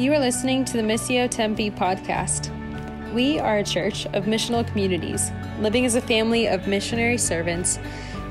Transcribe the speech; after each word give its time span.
You 0.00 0.14
are 0.14 0.18
listening 0.18 0.64
to 0.64 0.78
the 0.78 0.82
Missio 0.82 1.28
Tempe 1.28 1.70
podcast. 1.70 2.48
We 3.12 3.38
are 3.38 3.58
a 3.58 3.62
church 3.62 4.06
of 4.14 4.24
missional 4.24 4.66
communities, 4.66 5.30
living 5.58 5.84
as 5.84 5.94
a 5.94 6.00
family 6.00 6.46
of 6.46 6.66
missionary 6.66 7.18
servants 7.18 7.78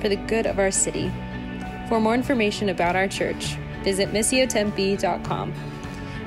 for 0.02 0.10
the 0.10 0.16
good 0.16 0.48
of 0.48 0.58
our 0.58 0.72
city. 0.72 1.12
For 1.88 2.00
more 2.00 2.16
information 2.16 2.70
about 2.70 2.96
our 2.96 3.08
church, 3.08 3.54
visit 3.84 4.10
missiotempe.com. 4.10 5.54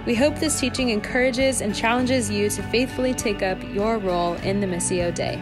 We 0.07 0.15
hope 0.15 0.37
this 0.37 0.61
teaching 0.61 0.91
encourages 0.91 1.61
and 1.61 1.75
challenges 1.75 2.31
you 2.31 2.49
to 2.49 2.63
faithfully 2.63 3.13
take 3.13 3.43
up 3.43 3.61
your 3.75 3.99
role 3.99 4.35
in 4.35 4.61
the 4.61 4.69
Missio 4.69 5.13
Dei. 5.13 5.41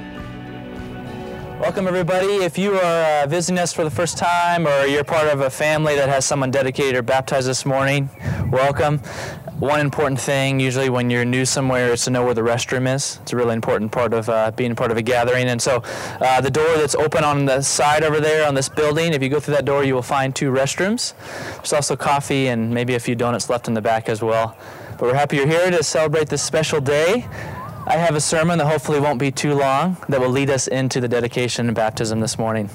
Welcome, 1.60 1.86
everybody. 1.86 2.36
If 2.36 2.56
you 2.56 2.72
are 2.72 3.24
uh, 3.24 3.26
visiting 3.26 3.58
us 3.58 3.74
for 3.74 3.84
the 3.84 3.90
first 3.90 4.16
time 4.16 4.66
or 4.66 4.86
you're 4.86 5.04
part 5.04 5.28
of 5.28 5.42
a 5.42 5.50
family 5.50 5.94
that 5.94 6.08
has 6.08 6.24
someone 6.24 6.50
dedicated 6.50 6.94
or 6.94 7.02
baptized 7.02 7.46
this 7.46 7.66
morning, 7.66 8.08
welcome. 8.50 8.98
One 9.60 9.78
important 9.80 10.18
thing, 10.18 10.58
usually 10.58 10.88
when 10.88 11.10
you're 11.10 11.26
new 11.26 11.44
somewhere, 11.44 11.92
is 11.92 12.04
to 12.04 12.10
know 12.10 12.24
where 12.24 12.32
the 12.32 12.40
restroom 12.40 12.92
is. 12.92 13.18
It's 13.20 13.34
a 13.34 13.36
really 13.36 13.52
important 13.52 13.92
part 13.92 14.14
of 14.14 14.26
uh, 14.30 14.52
being 14.52 14.74
part 14.74 14.90
of 14.90 14.96
a 14.96 15.02
gathering. 15.02 15.48
And 15.48 15.60
so, 15.60 15.82
uh, 16.18 16.40
the 16.40 16.50
door 16.50 16.78
that's 16.78 16.94
open 16.94 17.24
on 17.24 17.44
the 17.44 17.60
side 17.60 18.02
over 18.02 18.20
there 18.20 18.48
on 18.48 18.54
this 18.54 18.70
building, 18.70 19.12
if 19.12 19.22
you 19.22 19.28
go 19.28 19.38
through 19.38 19.56
that 19.56 19.66
door, 19.66 19.84
you 19.84 19.94
will 19.94 20.00
find 20.00 20.34
two 20.34 20.50
restrooms. 20.50 21.12
There's 21.56 21.74
also 21.74 21.94
coffee 21.94 22.48
and 22.48 22.70
maybe 22.72 22.94
a 22.94 22.98
few 23.00 23.14
donuts 23.14 23.50
left 23.50 23.68
in 23.68 23.74
the 23.74 23.82
back 23.82 24.08
as 24.08 24.22
well. 24.22 24.56
But 24.92 25.02
we're 25.02 25.14
happy 25.14 25.36
you're 25.36 25.46
here 25.46 25.70
to 25.70 25.82
celebrate 25.82 26.30
this 26.30 26.42
special 26.42 26.80
day. 26.80 27.26
I 27.86 27.98
have 27.98 28.14
a 28.14 28.20
sermon 28.20 28.56
that 28.60 28.66
hopefully 28.66 28.98
won't 28.98 29.18
be 29.18 29.30
too 29.30 29.52
long 29.52 29.98
that 30.08 30.20
will 30.20 30.30
lead 30.30 30.48
us 30.48 30.68
into 30.68 31.02
the 31.02 31.08
dedication 31.08 31.66
and 31.66 31.76
baptism 31.76 32.20
this 32.20 32.38
morning. 32.38 32.70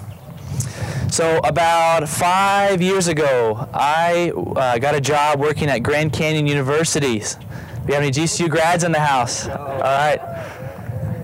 So, 1.16 1.38
about 1.46 2.10
five 2.10 2.82
years 2.82 3.08
ago, 3.08 3.70
I 3.74 4.34
uh, 4.36 4.78
got 4.80 4.96
a 4.96 5.00
job 5.00 5.40
working 5.40 5.70
at 5.70 5.80
Grand 5.80 6.12
Canyon 6.12 6.46
University. 6.46 7.24
We 7.88 7.94
have 7.94 8.04
any 8.04 8.12
GCU 8.12 8.50
grads 8.50 8.84
in 8.84 8.92
the 8.92 9.00
house? 9.00 9.48
All 9.48 9.80
right. 9.80 10.20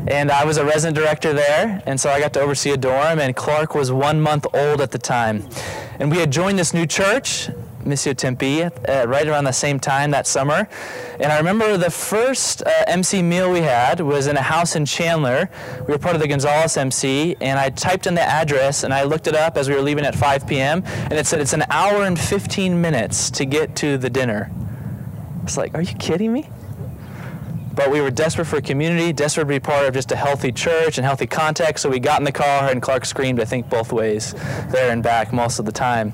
And 0.07 0.31
I 0.31 0.45
was 0.45 0.55
a 0.55 0.63
resident 0.63 0.95
director 0.95 1.33
there, 1.33 1.83
and 1.85 1.99
so 1.99 2.09
I 2.09 2.21
got 2.21 2.31
to 2.35 2.39
oversee 2.39 2.71
a 2.71 2.77
dorm, 2.77 3.19
and 3.19 3.35
Clark 3.35 3.75
was 3.75 3.91
one 3.91 4.21
month 4.21 4.47
old 4.53 4.79
at 4.79 4.91
the 4.91 4.97
time. 4.97 5.45
And 5.99 6.09
we 6.09 6.19
had 6.19 6.31
joined 6.31 6.57
this 6.57 6.73
new 6.73 6.85
church, 6.85 7.49
Missio 7.83 8.15
Tempe 8.15 8.63
uh, 8.63 9.05
right 9.07 9.27
around 9.27 9.45
the 9.45 9.51
same 9.51 9.79
time 9.79 10.11
that 10.11 10.27
summer. 10.27 10.67
And 11.19 11.31
I 11.31 11.37
remember 11.37 11.77
the 11.77 11.91
first 11.91 12.63
uh, 12.63 12.71
MC 12.87 13.21
meal 13.21 13.51
we 13.51 13.59
had 13.59 13.99
was 13.99 14.27
in 14.27 14.37
a 14.37 14.41
house 14.41 14.75
in 14.75 14.85
Chandler. 14.85 15.49
We 15.87 15.93
were 15.93 15.99
part 15.99 16.15
of 16.15 16.21
the 16.21 16.27
Gonzales 16.27 16.77
MC, 16.77 17.35
and 17.41 17.59
I 17.59 17.69
typed 17.69 18.07
in 18.07 18.13
the 18.15 18.21
address 18.21 18.83
and 18.83 18.93
I 18.93 19.03
looked 19.03 19.27
it 19.27 19.35
up 19.35 19.57
as 19.57 19.69
we 19.69 19.75
were 19.75 19.81
leaving 19.81 20.05
at 20.05 20.15
5 20.15 20.47
p.m. 20.47 20.83
And 20.85 21.13
it 21.13 21.25
said 21.25 21.41
it's 21.41 21.53
an 21.53 21.63
hour 21.69 22.03
and 22.03 22.19
15 22.19 22.79
minutes 22.79 23.29
to 23.31 23.45
get 23.45 23.75
to 23.77 23.97
the 23.97 24.09
dinner. 24.09 24.51
It's 25.43 25.57
like, 25.57 25.73
are 25.73 25.81
you 25.81 25.95
kidding 25.95 26.31
me? 26.31 26.49
But 27.73 27.89
we 27.89 28.01
were 28.01 28.11
desperate 28.11 28.45
for 28.45 28.59
community, 28.59 29.13
desperate 29.13 29.45
to 29.45 29.49
be 29.49 29.59
part 29.59 29.85
of 29.85 29.93
just 29.93 30.11
a 30.11 30.15
healthy 30.15 30.51
church 30.51 30.97
and 30.97 31.05
healthy 31.05 31.25
context. 31.25 31.83
So 31.83 31.89
we 31.89 31.99
got 31.99 32.19
in 32.19 32.25
the 32.25 32.31
car, 32.31 32.69
and 32.69 32.81
Clark 32.81 33.05
screamed, 33.05 33.39
I 33.39 33.45
think, 33.45 33.69
both 33.69 33.93
ways, 33.93 34.33
there 34.69 34.91
and 34.91 35.01
back 35.01 35.31
most 35.31 35.57
of 35.57 35.65
the 35.65 35.71
time. 35.71 36.13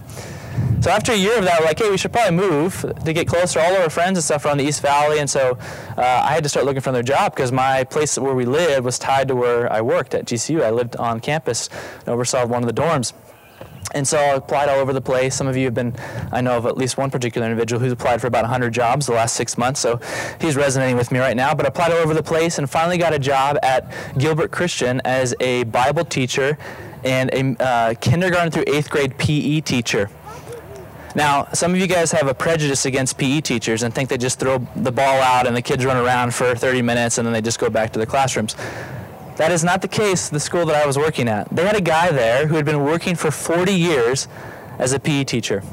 So 0.79 0.91
after 0.91 1.11
a 1.11 1.15
year 1.15 1.37
of 1.37 1.43
that, 1.45 1.59
we're 1.59 1.65
like, 1.65 1.79
hey, 1.79 1.89
we 1.89 1.97
should 1.97 2.13
probably 2.13 2.37
move 2.37 2.85
to 3.03 3.13
get 3.13 3.27
closer. 3.27 3.59
All 3.59 3.73
of 3.73 3.81
our 3.81 3.89
friends 3.89 4.17
and 4.17 4.23
stuff 4.23 4.45
are 4.45 4.49
on 4.49 4.57
the 4.57 4.63
East 4.63 4.81
Valley, 4.81 5.19
and 5.19 5.29
so 5.29 5.57
uh, 5.97 6.01
I 6.01 6.33
had 6.33 6.43
to 6.43 6.49
start 6.49 6.65
looking 6.65 6.81
for 6.81 6.91
another 6.91 7.03
job 7.03 7.33
because 7.35 7.51
my 7.51 7.83
place 7.83 8.17
where 8.17 8.35
we 8.35 8.45
lived 8.45 8.85
was 8.85 8.99
tied 8.99 9.27
to 9.29 9.35
where 9.35 9.71
I 9.71 9.81
worked 9.81 10.13
at 10.13 10.25
GCU. 10.25 10.63
I 10.63 10.69
lived 10.69 10.95
on 10.95 11.19
campus 11.19 11.69
and 11.99 12.09
oversaw 12.09 12.45
one 12.45 12.63
of 12.63 12.73
the 12.73 12.79
dorms. 12.79 13.13
And 13.95 14.07
so 14.07 14.17
I 14.17 14.35
applied 14.35 14.69
all 14.69 14.79
over 14.79 14.93
the 14.93 15.01
place. 15.01 15.33
Some 15.33 15.47
of 15.47 15.55
you 15.55 15.65
have 15.65 15.73
been, 15.73 15.95
I 16.31 16.41
know 16.41 16.57
of 16.57 16.65
at 16.65 16.77
least 16.77 16.97
one 16.97 17.09
particular 17.09 17.47
individual 17.47 17.79
who's 17.79 17.93
applied 17.93 18.19
for 18.21 18.27
about 18.27 18.43
100 18.43 18.71
jobs 18.71 19.07
the 19.07 19.13
last 19.13 19.35
six 19.35 19.57
months, 19.57 19.79
so 19.79 19.99
he's 20.41 20.55
resonating 20.55 20.97
with 20.97 21.11
me 21.11 21.19
right 21.19 21.35
now. 21.35 21.55
But 21.55 21.65
I 21.65 21.69
applied 21.69 21.91
all 21.91 21.97
over 21.99 22.13
the 22.13 22.23
place 22.23 22.59
and 22.59 22.69
finally 22.69 22.97
got 22.97 23.13
a 23.13 23.19
job 23.19 23.57
at 23.63 23.91
Gilbert 24.17 24.51
Christian 24.51 25.01
as 25.05 25.33
a 25.39 25.63
Bible 25.65 26.05
teacher 26.05 26.57
and 27.03 27.29
a 27.33 27.63
uh, 27.63 27.93
kindergarten 27.95 28.51
through 28.51 28.65
eighth 28.67 28.89
grade 28.89 29.17
PE 29.17 29.61
teacher. 29.61 30.09
Now, 31.17 31.47
some 31.51 31.73
of 31.73 31.79
you 31.79 31.87
guys 31.87 32.11
have 32.11 32.27
a 32.27 32.33
prejudice 32.35 32.85
against 32.85 33.17
PE 33.17 33.41
teachers 33.41 33.81
and 33.81 33.91
think 33.91 34.07
they 34.07 34.19
just 34.19 34.39
throw 34.39 34.59
the 34.75 34.91
ball 34.91 35.19
out 35.19 35.47
and 35.47 35.57
the 35.57 35.63
kids 35.63 35.83
run 35.83 35.97
around 35.97 36.31
for 36.31 36.53
30 36.53 36.83
minutes 36.83 37.17
and 37.17 37.25
then 37.25 37.33
they 37.33 37.41
just 37.41 37.57
go 37.57 37.71
back 37.71 37.91
to 37.93 37.97
their 37.97 38.05
classrooms. 38.05 38.55
That 39.37 39.51
is 39.51 39.63
not 39.63 39.81
the 39.81 39.87
case 39.87 40.29
the 40.29 40.39
school 40.39 40.67
that 40.67 40.75
I 40.75 40.85
was 40.85 40.95
working 40.95 41.27
at. 41.27 41.49
They 41.49 41.65
had 41.65 41.75
a 41.75 41.81
guy 41.81 42.11
there 42.11 42.45
who 42.45 42.53
had 42.53 42.65
been 42.65 42.83
working 42.83 43.15
for 43.15 43.31
40 43.31 43.73
years 43.73 44.27
as 44.77 44.93
a 44.93 44.99
PE 44.99 45.23
teacher. 45.23 45.63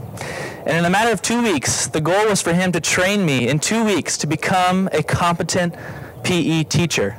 And 0.64 0.78
in 0.78 0.84
a 0.86 0.90
matter 0.90 1.12
of 1.12 1.20
two 1.20 1.42
weeks, 1.42 1.88
the 1.88 2.00
goal 2.00 2.26
was 2.26 2.40
for 2.40 2.54
him 2.54 2.72
to 2.72 2.80
train 2.80 3.26
me 3.26 3.46
in 3.46 3.58
two 3.58 3.84
weeks 3.84 4.16
to 4.18 4.26
become 4.26 4.88
a 4.92 5.02
competent 5.02 5.74
PE 6.22 6.64
teacher 6.64 7.18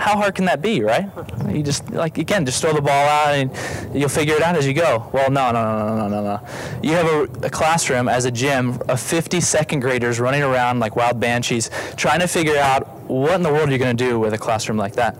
how 0.00 0.16
hard 0.16 0.34
can 0.34 0.46
that 0.46 0.62
be, 0.62 0.80
right? 0.82 1.10
You 1.46 1.62
just 1.62 1.90
like 1.90 2.16
again, 2.16 2.46
just 2.46 2.62
throw 2.62 2.72
the 2.72 2.80
ball 2.80 3.06
out 3.06 3.34
and 3.34 3.50
you'll 3.94 4.08
figure 4.08 4.34
it 4.34 4.42
out 4.42 4.56
as 4.56 4.66
you 4.66 4.72
go. 4.72 5.10
Well, 5.12 5.30
no, 5.30 5.52
no, 5.52 5.62
no, 5.62 5.94
no, 5.94 6.08
no, 6.08 6.08
no. 6.08 6.22
No. 6.22 6.46
You 6.82 6.92
have 6.92 7.06
a, 7.06 7.46
a 7.46 7.50
classroom 7.50 8.08
as 8.08 8.24
a 8.24 8.30
gym 8.30 8.80
of 8.88 8.98
50 8.98 9.40
second 9.42 9.80
graders 9.80 10.18
running 10.18 10.42
around 10.42 10.80
like 10.80 10.96
wild 10.96 11.20
banshees, 11.20 11.70
trying 11.96 12.20
to 12.20 12.26
figure 12.26 12.56
out 12.56 12.88
what 13.10 13.34
in 13.34 13.42
the 13.42 13.52
world 13.52 13.68
you're 13.68 13.78
going 13.78 13.94
to 13.94 14.04
do 14.04 14.18
with 14.18 14.32
a 14.32 14.38
classroom 14.38 14.78
like 14.78 14.94
that. 14.94 15.16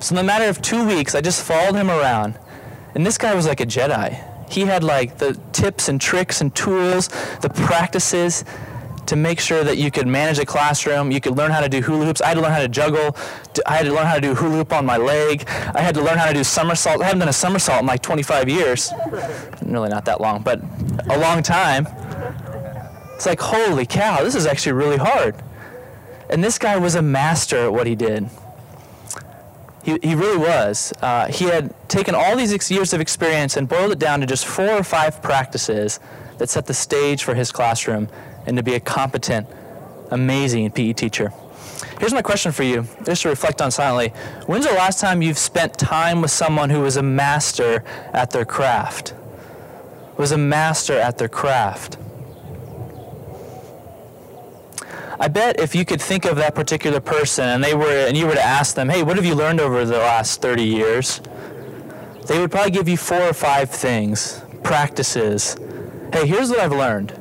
So 0.00 0.12
in 0.12 0.16
the 0.16 0.24
matter 0.24 0.46
of 0.46 0.60
two 0.62 0.84
weeks, 0.84 1.14
I 1.14 1.20
just 1.20 1.44
followed 1.44 1.76
him 1.76 1.88
around, 1.88 2.38
and 2.96 3.06
this 3.06 3.18
guy 3.18 3.34
was 3.34 3.46
like 3.46 3.60
a 3.60 3.66
Jedi. 3.66 4.24
He 4.50 4.62
had 4.62 4.82
like 4.82 5.18
the 5.18 5.38
tips 5.52 5.88
and 5.88 6.00
tricks 6.00 6.40
and 6.40 6.52
tools, 6.54 7.08
the 7.40 7.50
practices 7.50 8.44
to 9.08 9.16
make 9.16 9.40
sure 9.40 9.64
that 9.64 9.78
you 9.78 9.90
could 9.90 10.06
manage 10.06 10.38
a 10.38 10.44
classroom. 10.44 11.10
You 11.10 11.20
could 11.20 11.34
learn 11.36 11.50
how 11.50 11.60
to 11.60 11.68
do 11.68 11.80
hula 11.80 12.04
hoops. 12.04 12.20
I 12.20 12.28
had 12.28 12.34
to 12.34 12.42
learn 12.42 12.52
how 12.52 12.60
to 12.60 12.68
juggle. 12.68 13.16
I 13.66 13.76
had 13.76 13.86
to 13.86 13.92
learn 13.92 14.06
how 14.06 14.14
to 14.14 14.20
do 14.20 14.34
hula 14.34 14.56
hoop 14.56 14.72
on 14.72 14.84
my 14.84 14.98
leg. 14.98 15.44
I 15.74 15.80
had 15.80 15.94
to 15.94 16.02
learn 16.02 16.18
how 16.18 16.26
to 16.26 16.34
do 16.34 16.44
somersault. 16.44 17.00
I 17.00 17.06
haven't 17.06 17.20
done 17.20 17.28
a 17.28 17.32
somersault 17.32 17.80
in 17.80 17.86
like 17.86 18.02
25 18.02 18.50
years. 18.50 18.92
Really 19.62 19.88
not 19.88 20.04
that 20.04 20.20
long, 20.20 20.42
but 20.42 20.60
a 21.08 21.18
long 21.18 21.42
time. 21.42 21.86
It's 23.14 23.24
like, 23.24 23.40
holy 23.40 23.86
cow, 23.86 24.22
this 24.22 24.34
is 24.34 24.46
actually 24.46 24.72
really 24.72 24.98
hard. 24.98 25.34
And 26.28 26.44
this 26.44 26.58
guy 26.58 26.76
was 26.76 26.94
a 26.94 27.02
master 27.02 27.64
at 27.64 27.72
what 27.72 27.86
he 27.86 27.94
did. 27.94 28.28
He, 29.82 29.98
he 30.02 30.14
really 30.14 30.36
was. 30.36 30.92
Uh, 31.00 31.28
he 31.28 31.46
had 31.46 31.72
taken 31.88 32.14
all 32.14 32.36
these 32.36 32.70
years 32.70 32.92
of 32.92 33.00
experience 33.00 33.56
and 33.56 33.66
boiled 33.66 33.92
it 33.92 33.98
down 33.98 34.20
to 34.20 34.26
just 34.26 34.44
four 34.44 34.72
or 34.72 34.82
five 34.82 35.22
practices 35.22 35.98
that 36.36 36.50
set 36.50 36.66
the 36.66 36.74
stage 36.74 37.24
for 37.24 37.34
his 37.34 37.50
classroom 37.50 38.08
and 38.48 38.56
to 38.56 38.62
be 38.62 38.74
a 38.74 38.80
competent, 38.80 39.46
amazing 40.10 40.70
PE 40.70 40.94
teacher. 40.94 41.32
Here's 42.00 42.14
my 42.14 42.22
question 42.22 42.50
for 42.50 42.62
you, 42.62 42.86
just 43.04 43.22
to 43.22 43.28
reflect 43.28 43.60
on 43.60 43.70
silently. 43.70 44.08
When's 44.46 44.66
the 44.66 44.72
last 44.72 45.00
time 45.00 45.20
you've 45.20 45.38
spent 45.38 45.78
time 45.78 46.22
with 46.22 46.30
someone 46.30 46.70
who 46.70 46.80
was 46.80 46.96
a 46.96 47.02
master 47.02 47.84
at 48.12 48.30
their 48.30 48.46
craft? 48.46 49.14
Was 50.16 50.32
a 50.32 50.38
master 50.38 50.98
at 50.98 51.18
their 51.18 51.28
craft? 51.28 51.98
I 55.20 55.28
bet 55.28 55.60
if 55.60 55.74
you 55.74 55.84
could 55.84 56.00
think 56.00 56.24
of 56.24 56.36
that 56.36 56.54
particular 56.54 57.00
person 57.00 57.44
and 57.48 57.62
they 57.62 57.74
were 57.74 58.06
and 58.06 58.16
you 58.16 58.26
were 58.26 58.34
to 58.34 58.44
ask 58.44 58.74
them, 58.74 58.88
"Hey, 58.88 59.02
what 59.02 59.16
have 59.16 59.24
you 59.24 59.34
learned 59.34 59.60
over 59.60 59.84
the 59.84 59.98
last 59.98 60.40
30 60.40 60.62
years?" 60.62 61.20
They 62.26 62.38
would 62.38 62.50
probably 62.50 62.70
give 62.70 62.88
you 62.88 62.96
four 62.96 63.22
or 63.22 63.32
five 63.32 63.70
things, 63.70 64.40
practices. 64.62 65.56
Hey, 66.12 66.26
here's 66.26 66.50
what 66.50 66.60
I've 66.60 66.72
learned 66.72 67.17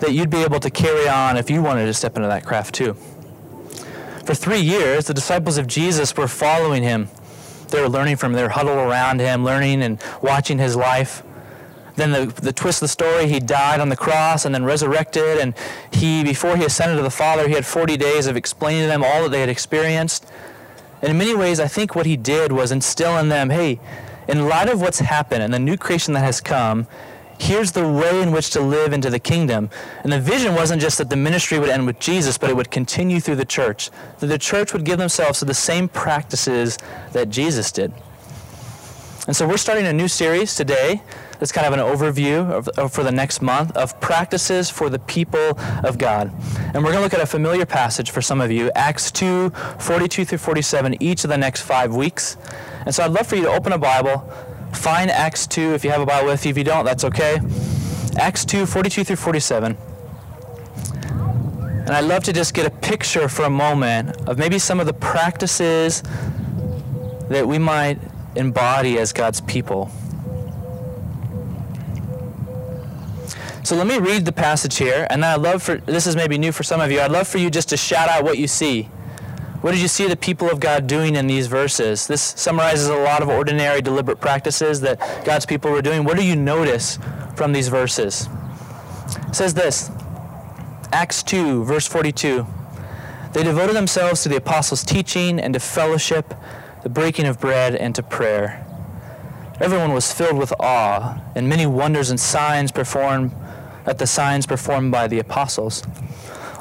that 0.00 0.12
you'd 0.12 0.30
be 0.30 0.42
able 0.42 0.60
to 0.60 0.70
carry 0.70 1.08
on 1.08 1.36
if 1.36 1.50
you 1.50 1.62
wanted 1.62 1.86
to 1.86 1.94
step 1.94 2.16
into 2.16 2.28
that 2.28 2.44
craft 2.44 2.74
too. 2.74 2.94
For 4.24 4.34
three 4.34 4.60
years, 4.60 5.06
the 5.06 5.14
disciples 5.14 5.58
of 5.58 5.66
Jesus 5.66 6.16
were 6.16 6.28
following 6.28 6.82
him. 6.82 7.08
They 7.68 7.80
were 7.80 7.88
learning 7.88 8.16
from 8.16 8.32
him. 8.32 8.40
They 8.40 8.48
huddled 8.48 8.78
around 8.78 9.20
him, 9.20 9.44
learning 9.44 9.82
and 9.82 10.02
watching 10.22 10.58
his 10.58 10.76
life. 10.76 11.22
Then 11.96 12.10
the, 12.10 12.26
the 12.40 12.52
twist 12.52 12.78
of 12.78 12.86
the 12.86 12.88
story, 12.88 13.28
he 13.28 13.38
died 13.38 13.80
on 13.80 13.88
the 13.88 13.96
cross 13.96 14.44
and 14.44 14.54
then 14.54 14.64
resurrected. 14.64 15.38
And 15.38 15.54
he, 15.92 16.24
before 16.24 16.56
he 16.56 16.64
ascended 16.64 16.96
to 16.96 17.02
the 17.02 17.10
Father, 17.10 17.46
he 17.46 17.54
had 17.54 17.66
40 17.66 17.96
days 17.96 18.26
of 18.26 18.36
explaining 18.36 18.82
to 18.82 18.88
them 18.88 19.04
all 19.04 19.24
that 19.24 19.28
they 19.28 19.40
had 19.40 19.48
experienced. 19.48 20.26
And 21.02 21.10
in 21.10 21.18
many 21.18 21.34
ways, 21.34 21.60
I 21.60 21.68
think 21.68 21.94
what 21.94 22.06
he 22.06 22.16
did 22.16 22.50
was 22.50 22.72
instill 22.72 23.18
in 23.18 23.28
them, 23.28 23.50
hey, 23.50 23.78
in 24.26 24.48
light 24.48 24.70
of 24.70 24.80
what's 24.80 25.00
happened 25.00 25.42
and 25.42 25.52
the 25.52 25.58
new 25.58 25.76
creation 25.76 26.14
that 26.14 26.20
has 26.20 26.40
come, 26.40 26.86
here's 27.38 27.72
the 27.72 27.88
way 27.88 28.22
in 28.22 28.32
which 28.32 28.50
to 28.50 28.60
live 28.60 28.92
into 28.92 29.10
the 29.10 29.18
kingdom. 29.18 29.70
And 30.02 30.12
the 30.12 30.20
vision 30.20 30.54
wasn't 30.54 30.80
just 30.80 30.98
that 30.98 31.10
the 31.10 31.16
ministry 31.16 31.58
would 31.58 31.68
end 31.68 31.86
with 31.86 31.98
Jesus, 31.98 32.38
but 32.38 32.50
it 32.50 32.56
would 32.56 32.70
continue 32.70 33.20
through 33.20 33.36
the 33.36 33.44
church. 33.44 33.90
That 34.18 34.26
the 34.26 34.38
church 34.38 34.72
would 34.72 34.84
give 34.84 34.98
themselves 34.98 35.38
to 35.40 35.44
the 35.44 35.54
same 35.54 35.88
practices 35.88 36.78
that 37.12 37.30
Jesus 37.30 37.72
did. 37.72 37.92
And 39.26 39.34
so 39.34 39.48
we're 39.48 39.56
starting 39.56 39.86
a 39.86 39.92
new 39.92 40.08
series 40.08 40.54
today 40.54 41.00
that's 41.38 41.50
kind 41.50 41.66
of 41.66 41.72
an 41.72 41.80
overview 41.80 42.50
of, 42.50 42.68
of, 42.68 42.92
for 42.92 43.02
the 43.02 43.10
next 43.10 43.40
month 43.40 43.74
of 43.76 43.98
practices 44.00 44.68
for 44.68 44.90
the 44.90 44.98
people 44.98 45.58
of 45.82 45.96
God. 45.96 46.30
And 46.74 46.84
we're 46.84 46.92
going 46.92 46.96
to 46.96 47.00
look 47.00 47.14
at 47.14 47.20
a 47.20 47.26
familiar 47.26 47.64
passage 47.64 48.10
for 48.10 48.20
some 48.20 48.40
of 48.40 48.50
you, 48.50 48.70
Acts 48.74 49.10
2, 49.10 49.50
42 49.78 50.26
through 50.26 50.38
47, 50.38 51.02
each 51.02 51.24
of 51.24 51.30
the 51.30 51.38
next 51.38 51.62
five 51.62 51.94
weeks. 51.94 52.36
And 52.84 52.94
so 52.94 53.02
I'd 53.02 53.12
love 53.12 53.26
for 53.26 53.36
you 53.36 53.44
to 53.44 53.50
open 53.50 53.72
a 53.72 53.78
Bible 53.78 54.30
Find 54.74 55.10
Acts 55.10 55.46
2 55.46 55.74
if 55.74 55.84
you 55.84 55.90
have 55.90 56.00
a 56.00 56.06
Bible 56.06 56.28
with 56.28 56.44
you. 56.44 56.50
If 56.50 56.58
you 56.58 56.64
don't, 56.64 56.84
that's 56.84 57.04
okay. 57.04 57.38
Acts 58.16 58.44
2, 58.44 58.66
42 58.66 59.04
through 59.04 59.16
47. 59.16 59.76
And 61.86 61.90
I'd 61.90 62.04
love 62.04 62.24
to 62.24 62.32
just 62.32 62.54
get 62.54 62.66
a 62.66 62.70
picture 62.70 63.28
for 63.28 63.44
a 63.44 63.50
moment 63.50 64.16
of 64.28 64.38
maybe 64.38 64.58
some 64.58 64.80
of 64.80 64.86
the 64.86 64.94
practices 64.94 66.02
that 67.28 67.46
we 67.46 67.58
might 67.58 67.98
embody 68.36 68.98
as 68.98 69.12
God's 69.12 69.40
people. 69.42 69.90
So 73.62 73.76
let 73.76 73.86
me 73.86 73.98
read 73.98 74.26
the 74.26 74.32
passage 74.32 74.76
here, 74.76 75.06
and 75.08 75.24
I'd 75.24 75.40
love 75.40 75.62
for 75.62 75.76
this 75.76 76.06
is 76.06 76.16
maybe 76.16 76.36
new 76.36 76.52
for 76.52 76.62
some 76.62 76.80
of 76.80 76.90
you. 76.90 77.00
I'd 77.00 77.10
love 77.10 77.26
for 77.26 77.38
you 77.38 77.48
just 77.48 77.70
to 77.70 77.76
shout 77.76 78.08
out 78.10 78.22
what 78.22 78.36
you 78.36 78.46
see. 78.46 78.88
What 79.64 79.72
did 79.72 79.80
you 79.80 79.88
see 79.88 80.06
the 80.06 80.14
people 80.14 80.50
of 80.50 80.60
God 80.60 80.86
doing 80.86 81.16
in 81.16 81.26
these 81.26 81.46
verses? 81.46 82.06
This 82.06 82.20
summarizes 82.20 82.88
a 82.88 82.96
lot 82.96 83.22
of 83.22 83.30
ordinary, 83.30 83.80
deliberate 83.80 84.20
practices 84.20 84.82
that 84.82 84.98
God's 85.24 85.46
people 85.46 85.70
were 85.70 85.80
doing. 85.80 86.04
What 86.04 86.18
do 86.18 86.22
you 86.22 86.36
notice 86.36 86.98
from 87.34 87.54
these 87.54 87.68
verses? 87.68 88.28
It 89.26 89.34
says 89.34 89.54
this 89.54 89.90
Acts 90.92 91.22
2, 91.22 91.64
verse 91.64 91.86
42. 91.86 92.46
They 93.32 93.42
devoted 93.42 93.74
themselves 93.74 94.22
to 94.24 94.28
the 94.28 94.36
apostles' 94.36 94.84
teaching 94.84 95.40
and 95.40 95.54
to 95.54 95.60
fellowship, 95.60 96.34
the 96.82 96.90
breaking 96.90 97.24
of 97.24 97.40
bread, 97.40 97.74
and 97.74 97.94
to 97.94 98.02
prayer. 98.02 98.66
Everyone 99.60 99.94
was 99.94 100.12
filled 100.12 100.36
with 100.36 100.52
awe, 100.60 101.22
and 101.34 101.48
many 101.48 101.64
wonders 101.64 102.10
and 102.10 102.20
signs 102.20 102.70
performed 102.70 103.34
at 103.86 103.96
the 103.96 104.06
signs 104.06 104.44
performed 104.44 104.92
by 104.92 105.08
the 105.08 105.20
apostles. 105.20 105.84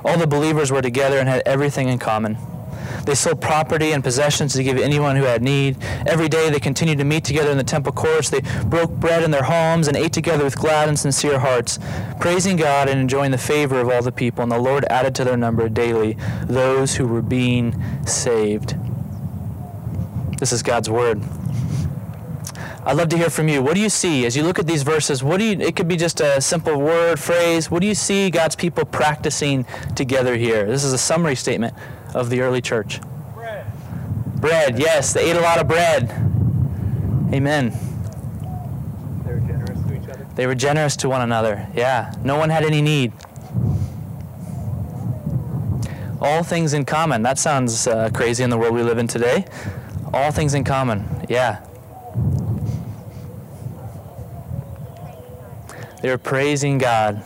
All 0.06 0.18
the 0.18 0.26
believers 0.26 0.72
were 0.72 0.82
together 0.82 1.20
and 1.20 1.28
had 1.28 1.44
everything 1.46 1.90
in 1.90 2.00
common. 2.00 2.38
They 3.06 3.16
sold 3.16 3.42
property 3.42 3.92
and 3.92 4.04
possessions 4.04 4.54
to 4.54 4.64
give 4.64 4.78
anyone 4.78 5.16
who 5.16 5.24
had 5.24 5.42
need. 5.42 5.78
Every 6.06 6.30
day 6.30 6.50
they 6.50 6.60
continued 6.60 7.00
to 7.00 7.04
meet 7.04 7.24
together 7.24 7.52
in 7.52 7.58
the 7.58 7.64
temple 7.64 7.92
courts. 7.92 8.30
They 8.30 8.42
broke 8.66 8.92
bread 8.92 9.24
in 9.24 9.32
their 9.32 9.44
homes 9.44 9.88
and 9.88 9.98
ate 9.98 10.14
together 10.14 10.44
with 10.44 10.58
glad 10.58 10.88
and 10.88 10.98
sincere 10.98 11.40
hearts, 11.40 11.80
praising 12.20 12.56
God 12.56 12.88
and 12.88 13.00
enjoying 13.00 13.32
the 13.32 13.38
favor 13.38 13.80
of 13.80 13.90
all 13.90 14.02
the 14.02 14.12
people. 14.12 14.44
And 14.44 14.52
the 14.52 14.60
Lord 14.60 14.86
added 14.86 15.16
to 15.16 15.24
their 15.24 15.38
number 15.38 15.68
daily 15.70 16.18
those 16.44 16.96
who 16.96 17.08
were 17.08 17.22
being 17.22 17.76
saved. 18.06 18.76
This 20.40 20.52
is 20.52 20.64
God's 20.64 20.90
word. 20.90 21.22
I'd 22.86 22.98
love 22.98 23.08
to 23.10 23.18
hear 23.18 23.30
from 23.30 23.48
you. 23.48 23.62
What 23.62 23.76
do 23.76 23.82
you 23.82 23.90
see 23.90 24.26
as 24.26 24.36
you 24.36 24.44
look 24.44 24.60
at 24.60 24.68
these 24.68 24.84
verses? 24.84 25.24
What 25.24 25.38
do 25.38 25.46
you 25.46 25.58
it 25.60 25.76
could 25.76 25.88
be 25.88 25.96
just 25.96 26.20
a 26.20 26.42
simple 26.42 26.78
word, 26.82 27.18
phrase. 27.18 27.72
What 27.72 27.82
do 27.82 27.88
you 27.88 27.96
see 27.96 28.30
God's 28.30 28.58
people 28.58 28.84
practicing 28.84 29.66
together 29.96 30.36
here? 30.36 30.66
This 30.66 30.84
is 30.84 30.92
a 30.92 30.98
summary 30.98 31.36
statement 31.36 31.74
of 32.14 32.30
the 32.30 32.42
early 32.42 32.62
church. 32.62 33.00
Bread. 33.34 33.66
Bread, 34.36 34.80
yes, 34.80 35.14
they 35.14 35.32
ate 35.32 35.38
a 35.38 35.42
lot 35.42 35.60
of 35.60 35.68
bread. 35.68 36.10
Amen. 37.34 37.72
They 39.26 39.34
were 39.34 39.40
generous 39.40 39.82
to 39.82 39.96
each 39.96 40.10
other. 40.10 40.28
They 40.36 40.48
were 40.48 40.56
generous 40.56 40.96
to 40.98 41.10
one 41.10 41.22
another. 41.22 41.68
Yeah, 41.76 42.14
no 42.24 42.38
one 42.38 42.50
had 42.50 42.64
any 42.64 42.82
need. 42.82 43.14
All 46.22 46.44
things 46.44 46.74
in 46.74 46.86
common. 46.86 47.22
That 47.22 47.38
sounds 47.38 47.86
uh, 47.88 48.10
crazy 48.14 48.44
in 48.44 48.50
the 48.50 48.58
world 48.58 48.74
we 48.74 48.82
live 48.82 48.98
in 48.98 49.08
today. 49.08 49.46
All 50.14 50.32
things 50.32 50.54
in 50.54 50.64
common. 50.64 51.06
Yeah. 51.28 51.66
They 56.02 56.10
were 56.10 56.18
praising 56.18 56.78
God. 56.78 57.24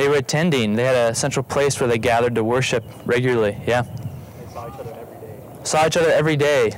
They 0.00 0.08
were 0.08 0.16
attending. 0.16 0.76
They 0.76 0.84
had 0.84 0.96
a 0.96 1.14
central 1.14 1.42
place 1.42 1.78
where 1.78 1.86
they 1.86 1.98
gathered 1.98 2.34
to 2.36 2.42
worship 2.42 2.82
regularly. 3.04 3.58
Yeah. 3.66 3.82
They 3.82 4.46
saw 4.46 4.66
each 4.66 4.78
other 4.78 4.94
every 4.94 5.18
day. 5.20 5.60
Saw 5.62 5.86
each 5.86 5.96
other 5.98 6.10
every 6.10 6.36
day. 6.36 6.70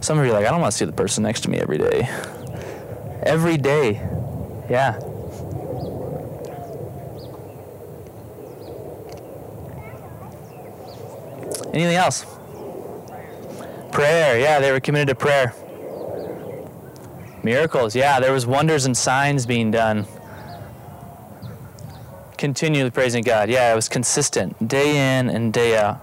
Some 0.00 0.18
of 0.18 0.26
you 0.26 0.32
are 0.32 0.34
like, 0.34 0.46
I 0.46 0.50
don't 0.50 0.60
want 0.60 0.70
to 0.70 0.76
see 0.76 0.84
the 0.84 0.92
person 0.92 1.22
next 1.22 1.40
to 1.44 1.50
me 1.50 1.56
every 1.56 1.78
day. 1.78 2.02
Every 3.22 3.56
day. 3.56 3.92
Yeah. 4.68 4.98
Anything 11.72 11.96
else? 11.96 12.26
Prayer. 13.92 14.38
Yeah, 14.38 14.60
they 14.60 14.72
were 14.72 14.80
committed 14.80 15.08
to 15.08 15.14
prayer. 15.14 15.54
Miracles. 17.42 17.96
Yeah, 17.96 18.20
there 18.20 18.32
was 18.32 18.46
wonders 18.46 18.84
and 18.84 18.94
signs 18.94 19.46
being 19.46 19.70
done. 19.70 20.06
Continually 22.38 22.90
praising 22.90 23.24
God. 23.24 23.48
Yeah, 23.48 23.72
it 23.72 23.74
was 23.74 23.88
consistent, 23.88 24.68
day 24.68 25.18
in 25.18 25.30
and 25.30 25.52
day 25.52 25.76
out. 25.76 26.00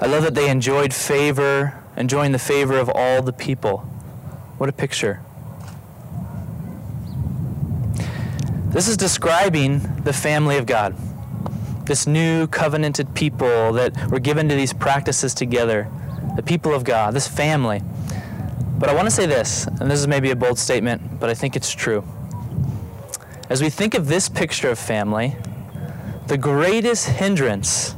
I 0.00 0.06
love 0.06 0.22
that 0.24 0.34
they 0.34 0.50
enjoyed 0.50 0.92
favor, 0.92 1.78
enjoying 1.96 2.32
the 2.32 2.38
favor 2.38 2.78
of 2.78 2.90
all 2.94 3.22
the 3.22 3.32
people. 3.32 3.78
What 4.58 4.68
a 4.68 4.72
picture. 4.72 5.20
This 8.68 8.86
is 8.86 8.96
describing 8.96 9.78
the 10.02 10.12
family 10.12 10.58
of 10.58 10.66
God. 10.66 10.94
This 11.86 12.06
new 12.06 12.46
covenanted 12.48 13.14
people 13.14 13.72
that 13.74 14.10
were 14.10 14.18
given 14.18 14.48
to 14.48 14.54
these 14.54 14.72
practices 14.72 15.32
together. 15.32 15.88
The 16.36 16.42
people 16.42 16.74
of 16.74 16.84
God, 16.84 17.14
this 17.14 17.28
family. 17.28 17.82
But 18.78 18.88
I 18.88 18.94
want 18.94 19.06
to 19.06 19.14
say 19.14 19.26
this, 19.26 19.66
and 19.66 19.90
this 19.90 20.00
is 20.00 20.06
maybe 20.06 20.30
a 20.32 20.36
bold 20.36 20.58
statement, 20.58 21.20
but 21.20 21.30
I 21.30 21.34
think 21.34 21.56
it's 21.56 21.72
true. 21.72 22.04
As 23.50 23.60
we 23.60 23.68
think 23.68 23.94
of 23.94 24.08
this 24.08 24.30
picture 24.30 24.70
of 24.70 24.78
family, 24.78 25.36
the 26.28 26.38
greatest 26.38 27.06
hindrance 27.06 27.94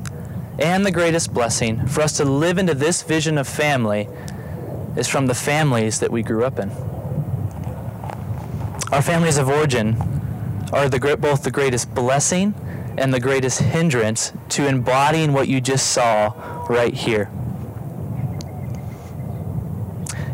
and 0.59 0.85
the 0.85 0.91
greatest 0.91 1.33
blessing 1.33 1.87
for 1.87 2.01
us 2.01 2.17
to 2.17 2.25
live 2.25 2.59
into 2.59 2.75
this 2.75 3.03
vision 3.03 3.39
of 3.39 3.47
family 3.47 4.09
is 4.97 5.07
from 5.07 5.29
the 5.29 5.35
families 5.35 6.01
that 6.01 6.11
we 6.11 6.25
grew 6.25 6.45
up 6.45 6.59
in. 6.59 6.71
Our 8.91 9.03
families 9.03 9.39
of 9.39 9.49
origin 9.49 9.97
are 10.73 10.89
the, 10.89 11.17
both 11.17 11.45
the 11.45 11.53
greatest 11.53 11.95
blessing 11.95 12.53
and 12.99 13.15
the 13.15 13.21
greatest 13.21 13.61
hindrance 13.61 14.33
to 14.49 14.67
embodying 14.67 15.33
what 15.33 15.47
you 15.47 15.61
just 15.61 15.93
saw 15.93 16.67
right 16.69 16.95
here. 16.95 17.31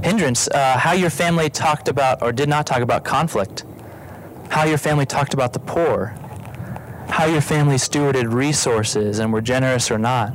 Hindrance, 0.02 0.48
uh, 0.48 0.78
how 0.78 0.92
your 0.92 1.10
family 1.10 1.50
talked 1.50 1.88
about 1.88 2.22
or 2.22 2.32
did 2.32 2.48
not 2.48 2.66
talk 2.66 2.80
about 2.80 3.04
conflict, 3.04 3.64
how 4.52 4.64
your 4.64 4.76
family 4.76 5.06
talked 5.06 5.32
about 5.32 5.54
the 5.54 5.58
poor, 5.58 6.08
how 7.08 7.24
your 7.24 7.40
family 7.40 7.76
stewarded 7.76 8.30
resources 8.30 9.18
and 9.18 9.32
were 9.32 9.40
generous 9.40 9.90
or 9.90 9.96
not, 9.96 10.28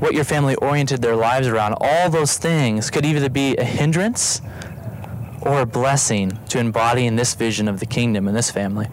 what 0.00 0.12
your 0.12 0.24
family 0.24 0.56
oriented 0.56 1.00
their 1.00 1.14
lives 1.14 1.46
around. 1.46 1.76
All 1.80 2.10
those 2.10 2.36
things 2.36 2.90
could 2.90 3.06
either 3.06 3.28
be 3.28 3.56
a 3.58 3.62
hindrance 3.62 4.42
or 5.40 5.60
a 5.60 5.66
blessing 5.66 6.36
to 6.48 6.58
embodying 6.58 7.14
this 7.14 7.32
vision 7.34 7.68
of 7.68 7.78
the 7.78 7.86
kingdom 7.86 8.26
in 8.26 8.34
this 8.34 8.50
family. 8.50 8.88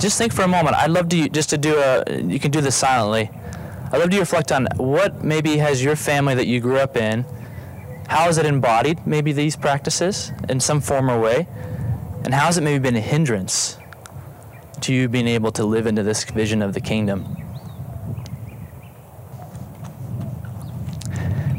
Just 0.00 0.18
think 0.18 0.32
for 0.32 0.42
a 0.42 0.48
moment. 0.48 0.74
I'd 0.74 0.90
love 0.90 1.08
to 1.10 1.28
just 1.28 1.50
to 1.50 1.56
do 1.56 1.78
a. 1.78 2.02
You 2.20 2.40
can 2.40 2.50
do 2.50 2.60
this 2.60 2.74
silently. 2.74 3.30
I'd 3.92 3.98
love 3.98 4.10
to 4.10 4.18
reflect 4.18 4.50
on 4.50 4.66
what 4.76 5.22
maybe 5.22 5.58
has 5.58 5.84
your 5.84 5.94
family 5.94 6.34
that 6.34 6.48
you 6.48 6.58
grew 6.58 6.78
up 6.78 6.96
in. 6.96 7.24
How 8.08 8.24
has 8.26 8.38
it 8.38 8.46
embodied 8.46 9.04
maybe 9.06 9.32
these 9.32 9.56
practices 9.56 10.32
in 10.48 10.60
some 10.60 10.80
form 10.80 11.10
or 11.10 11.20
way? 11.20 11.48
And 12.24 12.32
how 12.32 12.46
has 12.46 12.56
it 12.56 12.62
maybe 12.62 12.78
been 12.78 12.96
a 12.96 13.00
hindrance 13.00 13.78
to 14.82 14.94
you 14.94 15.08
being 15.08 15.26
able 15.26 15.50
to 15.52 15.64
live 15.64 15.86
into 15.86 16.02
this 16.02 16.24
vision 16.24 16.62
of 16.62 16.72
the 16.72 16.80
kingdom? 16.80 17.36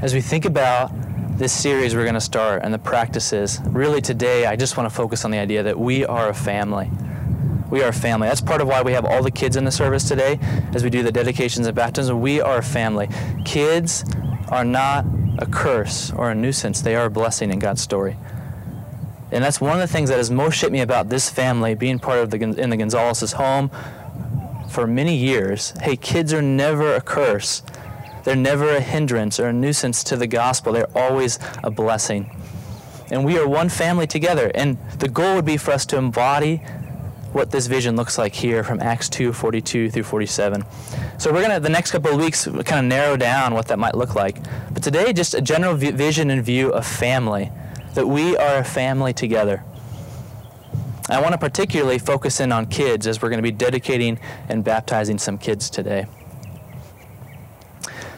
As 0.02 0.14
we 0.14 0.22
think 0.22 0.46
about 0.46 0.92
this 1.38 1.52
series 1.52 1.96
we're 1.96 2.04
going 2.04 2.14
to 2.14 2.22
start 2.22 2.64
and 2.64 2.74
the 2.74 2.80
practices, 2.80 3.60
really 3.66 4.00
today 4.00 4.46
I 4.46 4.56
just 4.56 4.78
want 4.78 4.90
to 4.90 4.96
focus 4.96 5.26
on 5.26 5.32
the 5.32 5.38
idea 5.38 5.64
that 5.64 5.78
we 5.78 6.06
are 6.06 6.30
a 6.30 6.34
family. 6.34 6.90
We 7.70 7.84
are 7.84 7.90
a 7.90 7.94
family. 7.94 8.30
That's 8.30 8.42
part 8.42 8.62
of 8.62 8.68
why 8.68 8.82
we 8.82 8.94
have 8.94 9.04
all 9.04 9.22
the 9.22 9.32
kids 9.32 9.58
in 9.58 9.66
the 9.66 9.72
service 9.72 10.08
today 10.08 10.40
as 10.74 10.84
we 10.84 10.90
do 10.90 11.04
the 11.04 11.12
dedications 11.12 11.68
and 11.68 11.76
baptisms. 11.76 12.14
We 12.14 12.40
are 12.40 12.60
a 12.60 12.64
family. 12.64 13.10
Kids 13.44 14.06
are 14.50 14.64
not 14.64 15.06
a 15.38 15.46
curse 15.46 16.12
or 16.12 16.32
a 16.32 16.36
nuisance, 16.36 16.82
they 16.82 16.96
are 16.96 17.06
a 17.06 17.10
blessing 17.10 17.52
in 17.52 17.60
God's 17.60 17.82
story. 17.82 18.18
And 19.32 19.44
that's 19.44 19.60
one 19.60 19.74
of 19.74 19.80
the 19.80 19.88
things 19.88 20.10
that 20.10 20.18
has 20.18 20.32
most 20.32 20.56
shaped 20.56 20.72
me 20.72 20.82
about 20.82 21.10
this 21.10 21.30
family, 21.30 21.76
being 21.76 22.00
part 22.00 22.20
of 22.20 22.30
the 22.30 22.42
in 22.42 22.70
the 22.70 22.78
Gonzalez's 22.78 23.34
home 23.34 23.70
for 24.70 24.88
many 24.88 25.16
years. 25.16 25.74
Hey, 25.82 25.96
kids 25.96 26.34
are 26.34 26.42
never 26.42 26.96
a 26.96 27.02
curse. 27.02 27.62
They're 28.24 28.36
never 28.36 28.70
a 28.70 28.82
hindrance 28.82 29.40
or 29.40 29.48
a 29.48 29.54
nuisance 29.54 30.04
to 30.06 30.18
the 30.18 30.28
gospel. 30.28 30.74
They're 30.74 30.98
always 30.98 31.40
a 31.64 31.72
blessing. 31.72 32.30
And 33.10 33.24
we 33.24 33.38
are 33.38 33.48
one 33.48 33.70
family 33.70 34.08
together. 34.08 34.52
And 34.54 34.78
the 35.00 35.08
goal 35.08 35.36
would 35.36 35.46
be 35.46 35.58
for 35.58 35.72
us 35.72 35.86
to 35.88 35.98
embody 35.98 36.62
what 37.34 37.52
this 37.52 37.68
vision 37.68 37.96
looks 37.96 38.18
like 38.18 38.34
here 38.34 38.64
from 38.64 38.80
Acts 38.80 39.10
2 39.10 39.34
42 39.34 39.90
through 39.92 40.04
47. 40.04 40.64
So 41.18 41.32
we're 41.32 41.42
going 41.42 41.54
to, 41.54 41.60
the 41.60 41.70
next 41.70 41.92
couple 41.92 42.12
of 42.12 42.18
weeks, 42.18 42.46
kind 42.46 42.80
of 42.80 42.86
narrow 42.86 43.18
down 43.18 43.54
what 43.54 43.68
that 43.68 43.80
might 43.80 43.96
look 43.96 44.16
like. 44.16 44.38
But 44.74 44.84
today, 44.84 45.14
just 45.14 45.34
a 45.34 45.42
general 45.42 45.76
vision 45.76 46.30
and 46.30 46.44
view 46.44 46.72
of 46.72 46.86
family, 46.86 47.52
that 47.94 48.08
we 48.08 48.38
are 48.38 48.58
a 48.58 48.64
family 48.64 49.14
together. 49.14 49.64
I 51.10 51.22
want 51.22 51.34
to 51.34 51.38
particularly 51.38 52.00
focus 52.00 52.40
in 52.40 52.52
on 52.52 52.66
kids 52.66 53.08
as 53.08 53.22
we're 53.22 53.30
going 53.30 53.40
to 53.40 53.44
be 53.44 53.52
dedicating 53.52 54.20
and 54.50 54.64
baptizing 54.64 55.18
some 55.18 55.38
kids 55.38 55.70
today. 55.70 56.06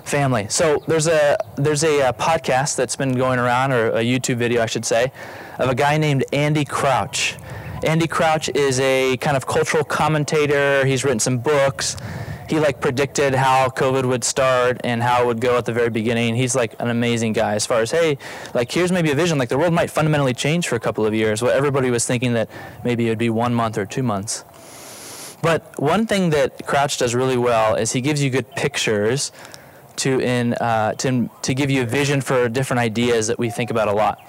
family. 0.05 0.47
So 0.49 0.83
there's 0.87 1.07
a 1.07 1.37
there's 1.55 1.83
a, 1.83 2.01
uh 2.07 2.13
podcast 2.13 2.75
that's 2.75 2.95
been 2.95 3.13
going 3.13 3.37
around, 3.39 3.71
or 3.71 3.89
a 3.91 4.03
YouTube 4.03 4.37
video, 4.37 4.61
I 4.61 4.65
should 4.65 4.85
say, 4.85 5.11
of 5.59 5.69
a 5.69 5.75
guy 5.75 5.97
named 5.97 6.25
Andy 6.33 6.65
Crouch. 6.65 7.37
Andy 7.83 8.07
Crouch 8.07 8.50
is 8.50 8.79
a 8.81 9.15
kind 9.17 9.38
of 9.38 9.48
cultural 9.48 9.83
commentator. 9.83 10.86
He's 10.86 11.03
written 11.03 11.19
some 11.19 11.38
books. 11.38 11.95
He 12.50 12.59
like 12.59 12.81
predicted 12.81 13.33
how 13.33 13.69
COVID 13.69 14.05
would 14.05 14.24
start 14.24 14.81
and 14.83 15.01
how 15.01 15.24
it 15.24 15.27
would 15.27 15.39
go 15.39 15.57
at 15.57 15.65
the 15.65 15.71
very 15.71 15.89
beginning. 15.89 16.36
He's 16.36 16.55
like 16.55 16.75
an 16.79 16.89
amazing 16.89 17.33
guy 17.33 17.53
as 17.53 17.65
far 17.65 17.81
as 17.81 17.91
hey, 17.91 18.17
like 18.53 18.71
here's 18.71 18.91
maybe 18.91 19.12
a 19.12 19.15
vision 19.15 19.38
like 19.38 19.50
the 19.50 19.57
world 19.57 19.74
might 19.74 19.89
fundamentally 19.89 20.33
change 20.33 20.67
for 20.67 20.75
a 20.75 20.79
couple 20.79 21.05
of 21.05 21.13
years. 21.13 21.41
What 21.41 21.53
everybody 21.53 21.89
was 21.89 22.05
thinking 22.05 22.33
that 22.33 22.50
maybe 22.83 23.05
it 23.05 23.09
would 23.09 23.17
be 23.17 23.29
one 23.29 23.53
month 23.53 23.77
or 23.77 23.86
two 23.86 24.03
months. 24.03 24.43
But 25.41 25.79
one 25.79 26.05
thing 26.05 26.31
that 26.31 26.65
Crouch 26.65 26.98
does 26.98 27.15
really 27.15 27.38
well 27.38 27.75
is 27.75 27.93
he 27.93 28.01
gives 28.01 28.21
you 28.21 28.29
good 28.29 28.50
pictures 28.55 29.31
to 29.98 30.19
in 30.19 30.53
uh, 30.55 30.93
to 30.95 31.29
to 31.43 31.53
give 31.53 31.69
you 31.69 31.83
a 31.83 31.86
vision 31.86 32.19
for 32.19 32.50
different 32.50 32.79
ideas 32.79 33.27
that 33.27 33.39
we 33.39 33.50
think 33.50 33.69
about 33.69 33.88
a 33.88 33.93
lot. 33.93 34.19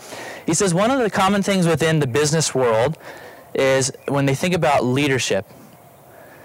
He 0.47 0.54
says 0.54 0.73
one 0.73 0.90
of 0.90 1.00
the 1.00 1.11
common 1.11 1.42
things 1.42 1.66
within 1.66 1.99
the 1.99 2.07
business 2.07 2.54
world 2.54 2.99
is 3.54 3.92
when 4.07 4.26
they 4.26 4.35
think 4.35 4.54
about 4.54 4.85
leadership 4.85 5.47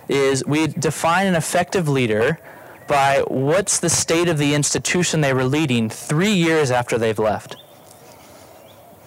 is 0.08 0.46
we 0.46 0.68
define 0.68 1.28
an 1.28 1.36
effective 1.36 1.88
leader 1.88 2.40
by 2.88 3.24
what's 3.28 3.80
the 3.80 3.90
state 3.90 4.30
of 4.30 4.38
the 4.38 4.54
institution 4.54 5.22
they 5.22 5.34
were 5.34 5.44
leading 5.44 5.90
3 5.90 6.32
years 6.32 6.70
after 6.70 6.98
they've 6.98 7.18
left. 7.18 7.56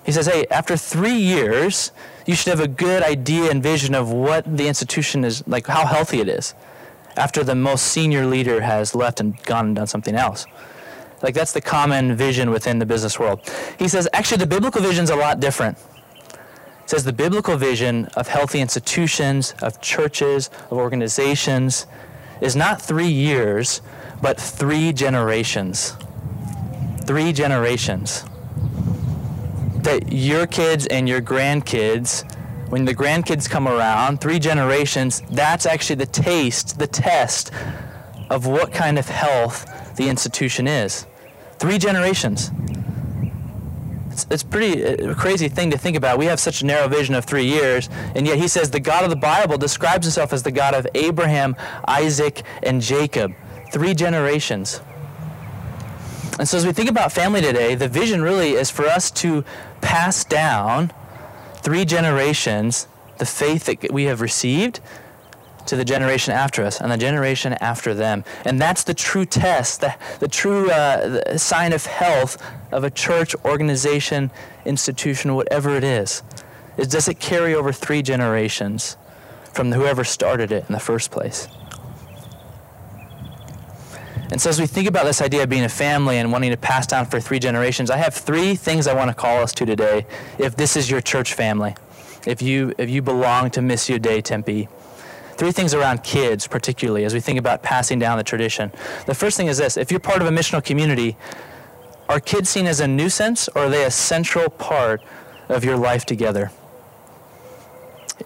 He 0.05 0.13
says, 0.13 0.27
"Hey, 0.27 0.47
after 0.51 0.77
3 0.77 1.15
years, 1.15 1.93
you 2.27 2.35
should 2.35 2.51
have 2.51 2.61
a 2.61 2.69
good 2.69 3.03
idea 3.03 3.51
and 3.51 3.63
vision 3.63 3.95
of 3.95 4.11
what 4.11 4.45
the 4.57 4.67
institution 4.67 5.25
is 5.25 5.45
like 5.47 5.67
how 5.67 5.87
healthy 5.87 6.21
it 6.21 6.29
is 6.29 6.55
after 7.17 7.45
the 7.45 7.55
most 7.55 7.87
senior 7.87 8.27
leader 8.27 8.61
has 8.61 8.95
left 8.95 9.21
and 9.21 9.41
gone 9.45 9.67
and 9.67 9.77
done 9.77 9.87
something 9.87 10.17
else." 10.17 10.47
Like 11.23 11.35
that's 11.35 11.53
the 11.53 11.61
common 11.61 12.17
vision 12.17 12.51
within 12.51 12.79
the 12.79 12.87
business 12.87 13.19
world. 13.19 13.41
He 13.79 13.89
says, 13.89 14.09
"Actually, 14.13 14.39
the 14.39 14.47
biblical 14.47 14.81
vision 14.81 15.05
is 15.05 15.11
a 15.11 15.17
lot 15.17 15.41
different." 15.41 15.77
Says 16.89 17.05
the 17.05 17.13
biblical 17.13 17.55
vision 17.55 18.07
of 18.17 18.29
healthy 18.29 18.63
institutions, 18.63 19.55
of 19.61 19.79
churches, 19.83 20.49
of 20.71 20.79
organizations 20.79 21.87
is 22.41 22.57
not 22.57 22.81
three 22.81 23.11
years, 23.11 23.83
but 24.23 24.41
three 24.41 24.91
generations. 24.95 25.99
Three 27.05 27.35
generations. 27.35 28.25
That 29.83 30.11
your 30.11 30.47
kids 30.47 30.87
and 30.87 31.07
your 31.07 31.21
grandkids, 31.21 32.25
when 32.71 32.87
the 32.87 32.95
grandkids 32.95 33.51
come 33.51 33.69
around, 33.69 34.23
three 34.23 34.39
generations, 34.39 35.23
that's 35.31 35.67
actually 35.67 35.97
the 35.97 36.07
taste, 36.07 36.79
the 36.79 36.87
test 36.87 37.51
of 38.31 38.47
what 38.47 38.73
kind 38.73 38.99
of 38.99 39.07
health 39.07 39.67
the 39.97 40.09
institution 40.09 40.67
is. 40.67 41.07
Three 41.59 41.77
generations 41.77 42.51
it's, 44.19 44.27
it's 44.31 44.43
pretty 44.43 44.85
uh, 44.85 45.15
crazy 45.15 45.49
thing 45.49 45.71
to 45.71 45.79
think 45.79 45.97
about. 45.97 46.19
We 46.19 46.27
have 46.27 46.41
such 46.41 46.63
a 46.63 46.67
narrow 46.67 46.89
vision 46.89 47.15
of 47.15 47.25
three 47.25 47.45
years, 47.45 47.89
and 48.15 48.27
yet 48.27 48.39
he 48.39 48.49
says 48.49 48.71
the 48.71 48.81
God 48.81 49.05
of 49.05 49.11
the 49.11 49.17
Bible 49.17 49.59
describes 49.59 50.07
himself 50.07 50.33
as 50.33 50.43
the 50.43 50.51
God 50.51 50.75
of 50.75 50.87
Abraham, 50.95 51.55
Isaac, 51.87 52.43
and 52.63 52.81
Jacob. 52.83 53.33
Three 53.71 53.95
generations. 53.95 54.81
And 56.39 56.49
so 56.49 56.57
as 56.57 56.67
we 56.67 56.73
think 56.73 56.89
about 56.89 57.13
family 57.13 57.41
today, 57.41 57.75
the 57.75 57.89
vision 57.89 58.23
really 58.23 58.53
is 58.53 58.71
for 58.71 58.87
us 58.87 59.11
to 59.13 59.45
pass 59.81 60.25
down 60.25 60.93
three 61.57 61.85
generations 61.85 62.89
the 63.19 63.27
faith 63.27 63.65
that 63.65 63.93
we 63.93 64.05
have 64.05 64.21
received 64.21 64.81
to 65.69 65.77
the 65.77 65.85
generation 65.85 66.33
after 66.33 66.65
us 66.65 66.81
and 66.81 66.91
the 66.91 66.97
generation 66.97 67.53
after 67.55 67.95
them. 67.95 68.25
And 68.45 68.61
that's 68.61 68.85
the 68.85 68.95
true 68.95 69.25
test, 69.25 69.83
the, 69.83 69.95
the 70.19 70.29
true 70.29 70.71
uh, 70.71 71.21
the 71.31 71.39
sign 71.39 71.73
of 71.73 71.87
health 71.87 72.43
of 72.73 72.85
a 72.85 72.91
church, 72.91 73.35
organization, 73.45 74.31
institution, 74.65 75.35
whatever 75.35 75.77
it 75.77 75.85
is. 75.85 76.23
Is 76.77 76.89
does 76.89 77.09
it 77.09 77.21
carry 77.21 77.55
over 77.55 77.73
three 77.73 78.03
generations 78.03 78.97
from 79.53 79.73
whoever 79.73 80.05
started 80.05 80.53
it 80.53 80.65
in 80.69 80.73
the 80.73 80.81
first 80.81 81.11
place? 81.11 81.49
And 84.31 84.41
so, 84.41 84.51
as 84.51 84.61
we 84.61 84.67
think 84.67 84.89
about 84.89 85.05
this 85.05 85.23
idea 85.23 85.43
of 85.43 85.49
being 85.49 85.65
a 85.65 85.71
family 85.71 86.19
and 86.19 86.31
wanting 86.31 86.51
to 86.51 86.57
pass 86.57 86.87
down 86.87 87.07
for 87.07 87.19
three 87.19 87.39
generations, 87.39 87.91
I 87.91 87.97
have 87.97 88.15
three 88.15 88.55
things 88.55 88.87
I 88.87 88.95
want 88.95 89.09
to 89.09 89.15
call 89.15 89.43
us 89.43 89.53
to 89.55 89.67
today. 89.67 90.07
If 90.39 90.57
this 90.57 90.77
is 90.77 90.91
your 90.91 91.01
church 91.01 91.33
family, 91.35 91.75
if 92.27 92.43
you 92.43 92.75
if 92.79 92.91
you 92.91 93.03
belong 93.03 93.51
to 93.51 93.61
Missio 93.61 94.01
Dei 94.01 94.21
Tempe, 94.21 94.69
Three 95.39 95.53
things 95.53 95.73
around 95.73 96.03
kids, 96.03 96.49
particularly, 96.49 97.05
as 97.05 97.15
we 97.15 97.21
think 97.21 97.39
about 97.39 97.63
passing 97.63 98.01
down 98.01 98.19
the 98.19 98.25
tradition. 98.25 98.73
The 99.07 99.15
first 99.15 99.37
thing 99.37 99.47
is 99.47 99.57
this 99.57 99.77
if 99.77 99.93
you're 99.93 100.01
part 100.01 100.21
of 100.21 100.27
a 100.27 100.33
missional 100.33 100.63
community, 100.63 101.17
are 102.09 102.19
kids 102.19 102.51
seen 102.51 102.67
as 102.67 102.81
a 102.81 102.89
nuisance 102.89 103.49
or 103.55 103.67
are 103.67 103.71
they 103.71 103.85
a 103.85 103.91
central 103.91 104.51
part 104.51 105.01
of 105.49 105.63
your 105.63 105.77
life 105.77 106.05
together? 106.05 106.51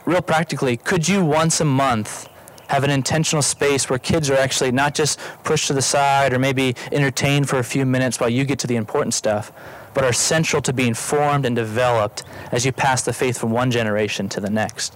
Real 0.07 0.23
practically, 0.23 0.79
could 0.79 1.07
you 1.07 1.23
once 1.23 1.61
a 1.61 1.67
month 1.67 2.31
have 2.69 2.83
an 2.83 2.89
intentional 2.89 3.43
space 3.43 3.91
where 3.91 3.99
kids 3.99 4.31
are 4.31 4.39
actually 4.39 4.73
not 4.73 4.95
just 4.95 5.21
pushed 5.45 5.67
to 5.67 5.75
the 5.75 5.83
side 5.83 6.33
or 6.33 6.39
maybe 6.39 6.75
entertained 6.93 7.47
for 7.47 7.59
a 7.59 7.65
few 7.65 7.85
minutes 7.85 8.21
while 8.21 8.31
you 8.31 8.47
get 8.47 8.59
to 8.61 8.67
the 8.67 8.77
important 8.77 9.13
stuff, 9.13 9.53
but 9.93 10.03
are 10.03 10.15
central 10.15 10.63
to 10.63 10.73
being 10.73 10.95
formed 10.95 11.45
and 11.45 11.55
developed 11.55 12.23
as 12.53 12.65
you 12.65 12.73
pass 12.73 13.03
the 13.03 13.13
faith 13.13 13.37
from 13.37 13.51
one 13.51 13.71
generation 13.71 14.31
to 14.31 14.41
the 14.41 14.49
next? 14.49 14.95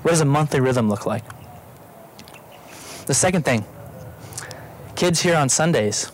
What 0.00 0.12
does 0.12 0.22
a 0.22 0.24
monthly 0.24 0.60
rhythm 0.60 0.88
look 0.88 1.04
like? 1.04 1.22
The 3.06 3.14
second 3.14 3.44
thing, 3.44 3.64
kids 4.94 5.20
here 5.20 5.36
on 5.36 5.48
Sundays. 5.48 6.12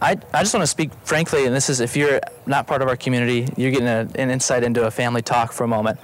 I, 0.00 0.16
I 0.34 0.42
just 0.42 0.52
want 0.52 0.62
to 0.62 0.66
speak 0.66 0.92
frankly, 1.04 1.46
and 1.46 1.54
this 1.54 1.70
is 1.70 1.80
if 1.80 1.96
you're 1.96 2.20
not 2.46 2.66
part 2.66 2.82
of 2.82 2.88
our 2.88 2.96
community, 2.96 3.48
you're 3.56 3.70
getting 3.70 3.86
a, 3.86 4.08
an 4.16 4.30
insight 4.30 4.64
into 4.64 4.84
a 4.84 4.90
family 4.90 5.22
talk 5.22 5.52
for 5.52 5.64
a 5.64 5.68
moment. 5.68 5.98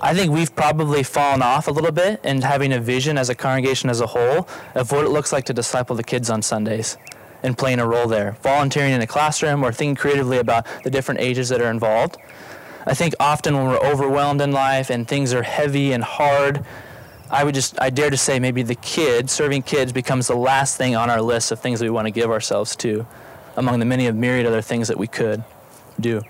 I 0.00 0.14
think 0.14 0.32
we've 0.32 0.54
probably 0.54 1.02
fallen 1.02 1.42
off 1.42 1.68
a 1.68 1.70
little 1.70 1.92
bit 1.92 2.20
in 2.24 2.42
having 2.42 2.72
a 2.72 2.80
vision 2.80 3.18
as 3.18 3.28
a 3.28 3.34
congregation 3.34 3.90
as 3.90 4.00
a 4.00 4.06
whole 4.06 4.48
of 4.74 4.90
what 4.90 5.04
it 5.04 5.10
looks 5.10 5.32
like 5.32 5.44
to 5.46 5.52
disciple 5.52 5.94
the 5.94 6.02
kids 6.02 6.30
on 6.30 6.42
Sundays 6.42 6.98
and 7.42 7.56
playing 7.56 7.78
a 7.78 7.86
role 7.86 8.08
there. 8.08 8.32
Volunteering 8.42 8.92
in 8.92 9.00
a 9.00 9.06
classroom 9.06 9.64
or 9.64 9.72
thinking 9.72 9.94
creatively 9.94 10.38
about 10.38 10.66
the 10.82 10.90
different 10.90 11.20
ages 11.20 11.48
that 11.50 11.60
are 11.60 11.70
involved. 11.70 12.16
I 12.86 12.94
think 12.94 13.14
often 13.20 13.56
when 13.56 13.66
we're 13.66 13.78
overwhelmed 13.78 14.40
in 14.40 14.50
life 14.50 14.90
and 14.90 15.06
things 15.06 15.32
are 15.32 15.42
heavy 15.42 15.92
and 15.92 16.02
hard, 16.02 16.64
I 17.32 17.44
would 17.44 17.54
just, 17.54 17.80
I 17.80 17.88
dare 17.88 18.10
to 18.10 18.16
say 18.16 18.38
maybe 18.38 18.62
the 18.62 18.74
kid, 18.74 19.30
serving 19.30 19.62
kids 19.62 19.90
becomes 19.90 20.28
the 20.28 20.36
last 20.36 20.76
thing 20.76 20.94
on 20.94 21.08
our 21.08 21.22
list 21.22 21.50
of 21.50 21.58
things 21.58 21.80
that 21.80 21.86
we 21.86 21.90
want 21.90 22.06
to 22.06 22.10
give 22.10 22.30
ourselves 22.30 22.76
to 22.76 23.06
among 23.56 23.78
the 23.78 23.86
many 23.86 24.06
of 24.06 24.14
myriad 24.14 24.46
other 24.46 24.60
things 24.60 24.88
that 24.88 24.98
we 24.98 25.06
could 25.06 25.42
do. 25.98 26.20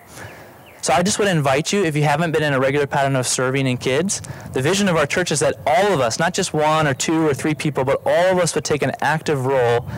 So 0.80 0.92
I 0.92 1.02
just 1.02 1.18
would 1.18 1.28
invite 1.28 1.72
you, 1.72 1.84
if 1.84 1.96
you 1.96 2.04
haven't 2.04 2.32
been 2.32 2.42
in 2.42 2.52
a 2.52 2.60
regular 2.60 2.86
pattern 2.86 3.16
of 3.16 3.26
serving 3.26 3.66
in 3.66 3.78
kids, 3.78 4.22
the 4.52 4.62
vision 4.62 4.88
of 4.88 4.96
our 4.96 5.06
church 5.06 5.32
is 5.32 5.40
that 5.40 5.56
all 5.66 5.92
of 5.92 6.00
us, 6.00 6.18
not 6.18 6.34
just 6.34 6.52
one 6.52 6.86
or 6.86 6.94
two 6.94 7.26
or 7.26 7.34
three 7.34 7.54
people, 7.54 7.84
but 7.84 8.00
all 8.04 8.32
of 8.32 8.38
us 8.38 8.54
would 8.54 8.64
take 8.64 8.82
an 8.82 8.92
active 9.00 9.46
role 9.46 9.88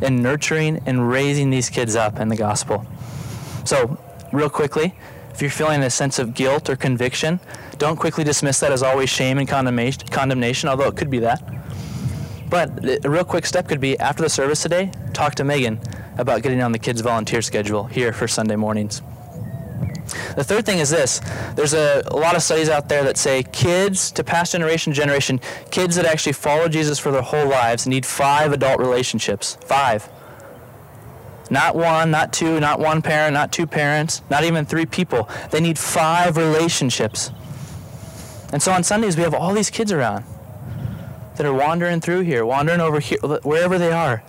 in 0.00 0.22
nurturing 0.22 0.80
and 0.86 1.08
raising 1.08 1.50
these 1.50 1.70
kids 1.70 1.94
up 1.96 2.18
in 2.18 2.28
the 2.28 2.36
gospel. 2.36 2.84
So, 3.64 3.98
real 4.32 4.50
quickly, 4.50 4.94
if 5.34 5.40
you're 5.40 5.50
feeling 5.50 5.82
a 5.82 5.90
sense 5.90 6.18
of 6.18 6.34
guilt 6.34 6.68
or 6.68 6.76
conviction, 6.76 7.40
don't 7.78 7.96
quickly 7.96 8.24
dismiss 8.24 8.60
that 8.60 8.72
as 8.72 8.82
always 8.82 9.10
shame 9.10 9.38
and 9.38 9.48
condemnation, 9.48 10.68
although 10.68 10.88
it 10.88 10.96
could 10.96 11.10
be 11.10 11.18
that. 11.20 11.42
But 12.48 12.84
uh, 12.84 12.98
a 13.04 13.10
real 13.10 13.24
quick 13.24 13.46
step 13.46 13.66
could 13.68 13.80
be 13.80 13.98
after 13.98 14.22
the 14.22 14.28
service 14.28 14.62
today, 14.62 14.92
talk 15.14 15.34
to 15.36 15.44
Megan 15.44 15.80
about 16.18 16.42
getting 16.42 16.62
on 16.62 16.72
the 16.72 16.78
kids' 16.78 17.00
volunteer 17.00 17.40
schedule 17.40 17.84
here 17.84 18.12
for 18.12 18.28
Sunday 18.28 18.56
mornings. 18.56 19.00
The 20.36 20.44
third 20.44 20.66
thing 20.66 20.78
is 20.78 20.90
this 20.90 21.20
there's 21.54 21.74
a, 21.74 22.02
a, 22.06 22.16
lot 22.16 22.36
of 22.36 22.42
studies 22.42 22.68
out 22.68 22.88
there 22.88 23.04
that 23.04 23.16
say 23.16 23.42
kids, 23.42 24.10
to 24.12 24.24
past 24.24 24.52
generation 24.52 24.92
generation, 24.92 25.40
kids 25.70 25.96
that 25.96 26.04
actually 26.04 26.32
follow 26.32 26.68
Jesus 26.68 26.98
for 26.98 27.10
their 27.10 27.22
whole 27.22 27.48
lives 27.48 27.86
need 27.86 28.04
five 28.04 28.52
adult 28.52 28.80
relationships. 28.80 29.56
Five. 29.64 30.08
Not 31.50 31.74
one, 31.76 32.10
not 32.10 32.32
two, 32.32 32.60
not 32.60 32.78
one 32.78 33.02
parent, 33.02 33.34
not 33.34 33.52
two 33.52 33.66
parents, 33.66 34.22
not 34.30 34.44
even 34.44 34.64
three 34.64 34.86
people. 34.86 35.28
They 35.50 35.60
need 35.60 35.78
five 35.78 36.36
relationships. 36.36 37.30
And 38.52 38.62
so 38.62 38.72
on 38.72 38.82
Sundays, 38.82 39.16
we 39.16 39.22
have 39.22 39.34
all 39.34 39.52
these 39.52 39.70
kids 39.70 39.92
around 39.92 40.24
that 41.36 41.46
are 41.46 41.54
wandering 41.54 42.00
through 42.00 42.20
here, 42.20 42.44
wandering 42.44 42.80
over 42.80 43.00
here, 43.00 43.18
wherever 43.42 43.78
they 43.78 43.92
are. 43.92 44.22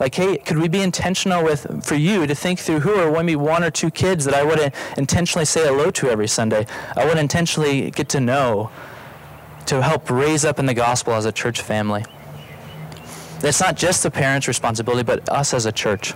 Like, 0.00 0.14
hey, 0.14 0.38
could 0.38 0.58
we 0.58 0.68
be 0.68 0.80
intentional 0.80 1.42
with, 1.42 1.84
for 1.84 1.96
you 1.96 2.26
to 2.26 2.34
think 2.34 2.60
through 2.60 2.80
who 2.80 2.94
are 2.94 3.10
maybe 3.10 3.34
one 3.34 3.64
or 3.64 3.70
two 3.70 3.90
kids 3.90 4.24
that 4.26 4.34
I 4.34 4.44
would 4.44 4.72
intentionally 4.96 5.44
say 5.44 5.66
hello 5.66 5.90
to 5.92 6.08
every 6.08 6.28
Sunday? 6.28 6.66
I 6.96 7.04
would 7.04 7.18
intentionally 7.18 7.90
get 7.90 8.08
to 8.10 8.20
know 8.20 8.70
to 9.66 9.82
help 9.82 10.08
raise 10.08 10.44
up 10.44 10.58
in 10.58 10.66
the 10.66 10.74
gospel 10.74 11.14
as 11.14 11.24
a 11.24 11.32
church 11.32 11.60
family. 11.60 12.04
It's 13.42 13.60
not 13.60 13.76
just 13.76 14.02
the 14.02 14.10
parents' 14.10 14.48
responsibility, 14.48 15.02
but 15.02 15.28
us 15.28 15.52
as 15.52 15.66
a 15.66 15.72
church. 15.72 16.14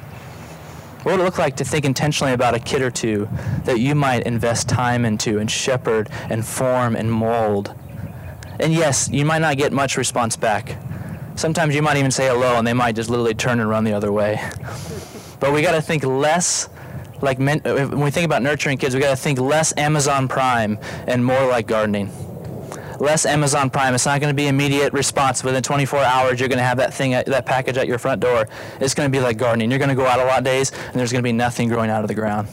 What 1.03 1.13
would 1.13 1.21
it 1.21 1.25
look 1.25 1.39
like 1.39 1.57
to 1.57 1.65
think 1.65 1.85
intentionally 1.85 2.33
about 2.33 2.55
a 2.55 2.61
kid 2.61 2.81
or 2.81 2.91
two 2.91 3.29
that 3.65 3.81
you 3.81 3.95
might 3.95 4.23
invest 4.25 4.69
time 4.69 5.05
into 5.05 5.39
and 5.39 5.51
shepherd 5.51 6.09
and 6.31 6.47
form 6.47 6.95
and 6.95 7.11
mold? 7.13 7.75
And 8.61 8.73
yes, 8.73 9.09
you 9.11 9.25
might 9.25 9.41
not 9.41 9.57
get 9.57 9.73
much 9.73 9.97
response 9.97 10.37
back. 10.37 10.77
Sometimes 11.35 11.75
you 11.75 11.83
might 11.83 11.97
even 11.97 12.13
say 12.13 12.29
hello 12.29 12.57
and 12.57 12.67
they 12.67 12.73
might 12.73 12.95
just 12.95 13.11
literally 13.11 13.35
turn 13.35 13.59
and 13.59 13.69
run 13.69 13.83
the 13.83 13.93
other 13.93 14.13
way. 14.13 14.41
But 15.41 15.53
we 15.53 15.61
got 15.61 15.73
to 15.73 15.83
think 15.83 16.05
less 16.05 16.69
like 17.21 17.39
men, 17.39 17.61
when 17.65 18.01
we 18.01 18.11
think 18.11 18.25
about 18.25 18.43
nurturing 18.43 18.79
kids, 18.79 18.95
we 18.95 19.01
got 19.01 19.11
to 19.11 19.17
think 19.17 19.39
less 19.41 19.77
Amazon 19.77 20.29
Prime 20.29 20.79
and 21.07 21.25
more 21.25 21.47
like 21.47 21.67
gardening. 21.67 22.11
Less 23.03 23.27
Amazon 23.27 23.69
Prime. 23.69 23.97
It's 23.97 24.07
not 24.07 24.21
going 24.21 24.31
to 24.31 24.37
be 24.37 24.47
immediate 24.47 24.93
response. 24.93 25.43
Within 25.43 25.61
24 25.61 25.99
hours, 25.99 26.39
you're 26.39 26.49
going 26.49 26.61
to 26.61 26.65
have 26.65 26.77
that 26.77 26.95
thing, 26.95 27.15
at, 27.15 27.27
that 27.27 27.45
package 27.47 27.77
at 27.77 27.89
your 27.89 27.99
front 27.99 28.21
door. 28.21 28.47
It's 28.79 28.95
going 28.95 29.11
to 29.11 29.19
be 29.19 29.21
like 29.21 29.37
gardening. 29.37 29.71
You're 29.71 29.81
going 29.81 29.89
to 29.89 29.97
go 29.97 30.07
out 30.07 30.21
a 30.21 30.25
lot 30.25 30.39
of 30.39 30.45
days, 30.45 30.71
and 30.71 30.95
there's 30.95 31.11
going 31.11 31.21
to 31.21 31.27
be 31.27 31.33
nothing 31.33 31.69
growing 31.69 31.91
out 31.91 32.03
of 32.03 32.09
the 32.09 32.15
ground. 32.15 32.47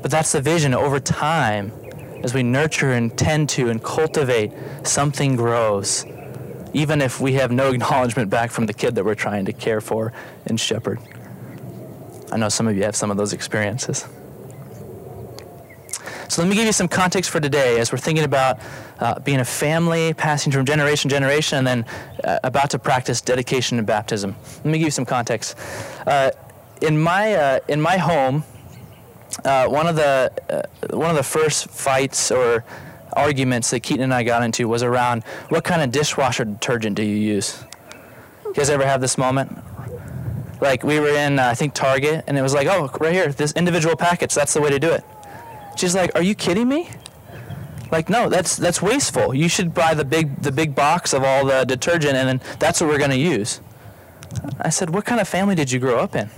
But 0.00 0.12
that's 0.12 0.30
the 0.30 0.40
vision. 0.40 0.72
Over 0.72 1.00
time, 1.00 1.72
as 2.22 2.32
we 2.32 2.44
nurture 2.44 2.92
and 2.92 3.18
tend 3.18 3.48
to 3.48 3.70
and 3.70 3.82
cultivate, 3.82 4.52
something 4.84 5.34
grows. 5.34 6.06
Even 6.72 7.02
if 7.02 7.20
we 7.20 7.32
have 7.32 7.50
no 7.50 7.70
acknowledgement 7.72 8.30
back 8.30 8.52
from 8.52 8.66
the 8.66 8.72
kid 8.72 8.94
that 8.94 9.04
we're 9.04 9.16
trying 9.16 9.46
to 9.46 9.52
care 9.52 9.80
for 9.80 10.12
and 10.46 10.60
shepherd. 10.60 11.00
I 12.30 12.36
know 12.36 12.48
some 12.48 12.68
of 12.68 12.76
you 12.76 12.84
have 12.84 12.94
some 12.94 13.10
of 13.10 13.16
those 13.16 13.32
experiences. 13.32 14.06
So 16.30 16.42
let 16.42 16.48
me 16.48 16.54
give 16.54 16.64
you 16.64 16.72
some 16.72 16.86
context 16.86 17.28
for 17.28 17.40
today 17.40 17.80
as 17.80 17.90
we're 17.90 17.98
thinking 17.98 18.22
about 18.22 18.60
uh, 19.00 19.18
being 19.18 19.40
a 19.40 19.44
family, 19.44 20.14
passing 20.14 20.52
from 20.52 20.64
generation 20.64 21.10
to 21.10 21.16
generation, 21.16 21.58
and 21.58 21.66
then 21.66 21.84
uh, 22.22 22.38
about 22.44 22.70
to 22.70 22.78
practice 22.78 23.20
dedication 23.20 23.78
and 23.78 23.86
baptism. 23.86 24.36
Let 24.58 24.66
me 24.66 24.78
give 24.78 24.86
you 24.86 24.92
some 24.92 25.04
context. 25.04 25.58
Uh, 26.06 26.30
in 26.80 26.96
my 26.96 27.34
uh, 27.34 27.58
in 27.66 27.80
my 27.80 27.96
home, 27.96 28.44
uh, 29.44 29.66
one 29.66 29.88
of 29.88 29.96
the 29.96 30.30
uh, 30.48 30.96
one 30.96 31.10
of 31.10 31.16
the 31.16 31.24
first 31.24 31.68
fights 31.68 32.30
or 32.30 32.64
arguments 33.14 33.70
that 33.70 33.80
Keaton 33.80 34.04
and 34.04 34.14
I 34.14 34.22
got 34.22 34.44
into 34.44 34.68
was 34.68 34.84
around 34.84 35.24
what 35.48 35.64
kind 35.64 35.82
of 35.82 35.90
dishwasher 35.90 36.44
detergent 36.44 36.94
do 36.94 37.02
you 37.02 37.16
use? 37.16 37.64
You 38.44 38.54
guys 38.54 38.70
ever 38.70 38.86
have 38.86 39.00
this 39.00 39.18
moment? 39.18 39.58
Like 40.60 40.84
we 40.84 41.00
were 41.00 41.08
in, 41.08 41.40
I 41.40 41.54
think 41.54 41.74
Target, 41.74 42.22
and 42.28 42.38
it 42.38 42.42
was 42.42 42.54
like, 42.54 42.68
oh, 42.68 42.88
right 43.00 43.12
here, 43.12 43.32
this 43.32 43.50
individual 43.54 43.96
packets. 43.96 44.32
That's 44.32 44.54
the 44.54 44.60
way 44.60 44.70
to 44.70 44.78
do 44.78 44.92
it. 44.92 45.02
She's 45.80 45.94
like, 45.94 46.14
are 46.14 46.22
you 46.22 46.34
kidding 46.34 46.68
me? 46.68 46.90
Like, 47.90 48.08
no, 48.10 48.28
that's 48.28 48.56
that's 48.56 48.80
wasteful. 48.82 49.34
You 49.34 49.48
should 49.48 49.72
buy 49.72 49.94
the 49.94 50.04
big 50.04 50.42
the 50.42 50.52
big 50.52 50.74
box 50.74 51.12
of 51.12 51.24
all 51.24 51.46
the 51.46 51.64
detergent, 51.64 52.14
and 52.14 52.28
then 52.28 52.40
that's 52.58 52.80
what 52.80 52.90
we're 52.90 52.98
going 52.98 53.10
to 53.10 53.16
use. 53.16 53.60
I 54.60 54.68
said, 54.68 54.90
what 54.90 55.06
kind 55.06 55.20
of 55.20 55.28
family 55.28 55.54
did 55.54 55.72
you 55.72 55.80
grow 55.80 55.98
up 55.98 56.14
in? 56.14 56.28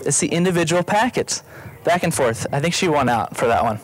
It's 0.00 0.20
the 0.20 0.28
individual 0.28 0.82
packets. 0.82 1.42
Back 1.84 2.04
and 2.04 2.14
forth. 2.14 2.46
I 2.52 2.60
think 2.60 2.72
she 2.74 2.88
won 2.88 3.08
out 3.08 3.36
for 3.36 3.46
that 3.46 3.62
one. 3.62 3.78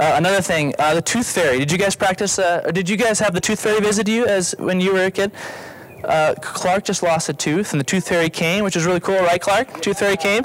Uh, 0.00 0.14
another 0.16 0.40
thing, 0.40 0.74
uh, 0.78 0.94
the 0.94 1.02
tooth 1.02 1.30
fairy. 1.32 1.58
Did 1.58 1.70
you 1.70 1.78
guys 1.78 1.94
practice? 1.94 2.38
Uh, 2.38 2.62
or 2.64 2.72
did 2.72 2.88
you 2.88 2.96
guys 2.96 3.18
have 3.18 3.34
the 3.34 3.40
tooth 3.40 3.60
fairy 3.60 3.80
visit 3.80 4.08
you 4.08 4.26
as 4.26 4.54
when 4.58 4.80
you 4.80 4.92
were 4.94 5.04
a 5.04 5.10
kid? 5.10 5.32
uh, 6.04 6.34
Clark 6.40 6.84
just 6.84 7.02
lost 7.02 7.28
a 7.28 7.32
tooth, 7.32 7.72
and 7.72 7.80
the 7.80 7.84
tooth 7.84 8.08
fairy 8.08 8.30
came, 8.30 8.64
which 8.64 8.76
is 8.76 8.84
really 8.84 9.00
cool, 9.00 9.18
right, 9.20 9.40
Clark? 9.40 9.80
Tooth 9.80 9.98
fairy 9.98 10.16
came. 10.16 10.44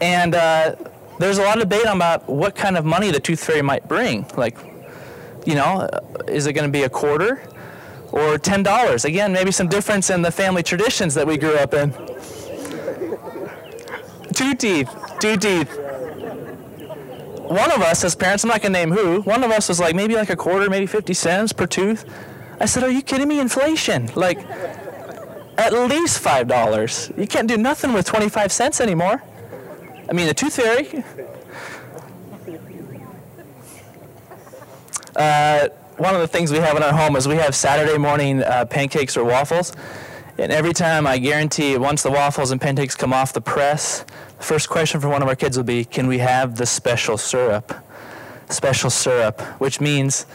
And 0.00 0.34
uh, 0.34 0.76
there's 1.18 1.38
a 1.38 1.42
lot 1.42 1.56
of 1.60 1.68
debate 1.68 1.86
about 1.86 2.28
what 2.28 2.54
kind 2.54 2.76
of 2.76 2.84
money 2.84 3.10
the 3.10 3.20
tooth 3.20 3.42
fairy 3.44 3.62
might 3.62 3.88
bring. 3.88 4.26
Like, 4.36 4.56
you 5.46 5.54
know, 5.54 5.88
uh, 5.92 6.00
is 6.28 6.46
it 6.46 6.52
going 6.52 6.66
to 6.66 6.72
be 6.72 6.82
a 6.84 6.90
quarter 6.90 7.42
or 8.12 8.38
ten 8.38 8.62
dollars? 8.62 9.04
Again, 9.04 9.32
maybe 9.32 9.50
some 9.50 9.68
difference 9.68 10.10
in 10.10 10.22
the 10.22 10.30
family 10.30 10.62
traditions 10.62 11.14
that 11.14 11.26
we 11.26 11.36
grew 11.36 11.56
up 11.56 11.74
in. 11.74 11.92
two 14.34 14.54
teeth, 14.54 14.90
two 15.20 15.36
teeth. 15.36 15.70
One 17.48 17.70
of 17.70 17.80
us, 17.80 18.02
as 18.02 18.16
parents, 18.16 18.42
I'm 18.42 18.48
not 18.48 18.60
going 18.60 18.72
to 18.72 18.78
name 18.78 18.90
who, 18.90 19.20
one 19.22 19.44
of 19.44 19.52
us 19.52 19.68
was 19.68 19.78
like 19.78 19.94
maybe 19.94 20.16
like 20.16 20.30
a 20.30 20.36
quarter, 20.36 20.68
maybe 20.68 20.86
50 20.86 21.14
cents 21.14 21.52
per 21.52 21.66
tooth. 21.66 22.04
I 22.58 22.66
said, 22.66 22.82
Are 22.82 22.90
you 22.90 23.02
kidding 23.02 23.28
me? 23.28 23.38
Inflation. 23.38 24.10
Like, 24.16 24.38
at 25.58 25.72
least 25.72 26.22
$5. 26.22 27.18
You 27.18 27.26
can't 27.26 27.48
do 27.48 27.56
nothing 27.56 27.92
with 27.92 28.04
25 28.06 28.50
cents 28.50 28.80
anymore. 28.80 29.22
I 30.08 30.12
mean, 30.12 30.26
the 30.26 30.34
tooth 30.34 30.56
fairy. 30.56 31.04
Uh, 35.16 35.68
one 35.96 36.14
of 36.14 36.20
the 36.20 36.28
things 36.28 36.52
we 36.52 36.58
have 36.58 36.76
in 36.76 36.82
our 36.82 36.92
home 36.92 37.16
is 37.16 37.26
we 37.26 37.36
have 37.36 37.54
Saturday 37.54 37.98
morning 37.98 38.42
uh, 38.42 38.66
pancakes 38.66 39.16
or 39.16 39.24
waffles. 39.24 39.72
And 40.38 40.52
every 40.52 40.74
time 40.74 41.06
I 41.06 41.18
guarantee 41.18 41.78
once 41.78 42.02
the 42.02 42.10
waffles 42.10 42.50
and 42.50 42.60
pancakes 42.60 42.94
come 42.94 43.12
off 43.12 43.32
the 43.32 43.40
press, 43.40 44.04
the 44.36 44.44
first 44.44 44.68
question 44.68 45.00
for 45.00 45.08
one 45.08 45.22
of 45.22 45.28
our 45.28 45.34
kids 45.34 45.56
will 45.56 45.64
be, 45.64 45.84
Can 45.84 46.06
we 46.06 46.18
have 46.18 46.56
the 46.56 46.66
special 46.66 47.16
syrup? 47.16 47.74
Special 48.50 48.90
syrup, 48.90 49.40
which 49.58 49.80
means 49.80 50.26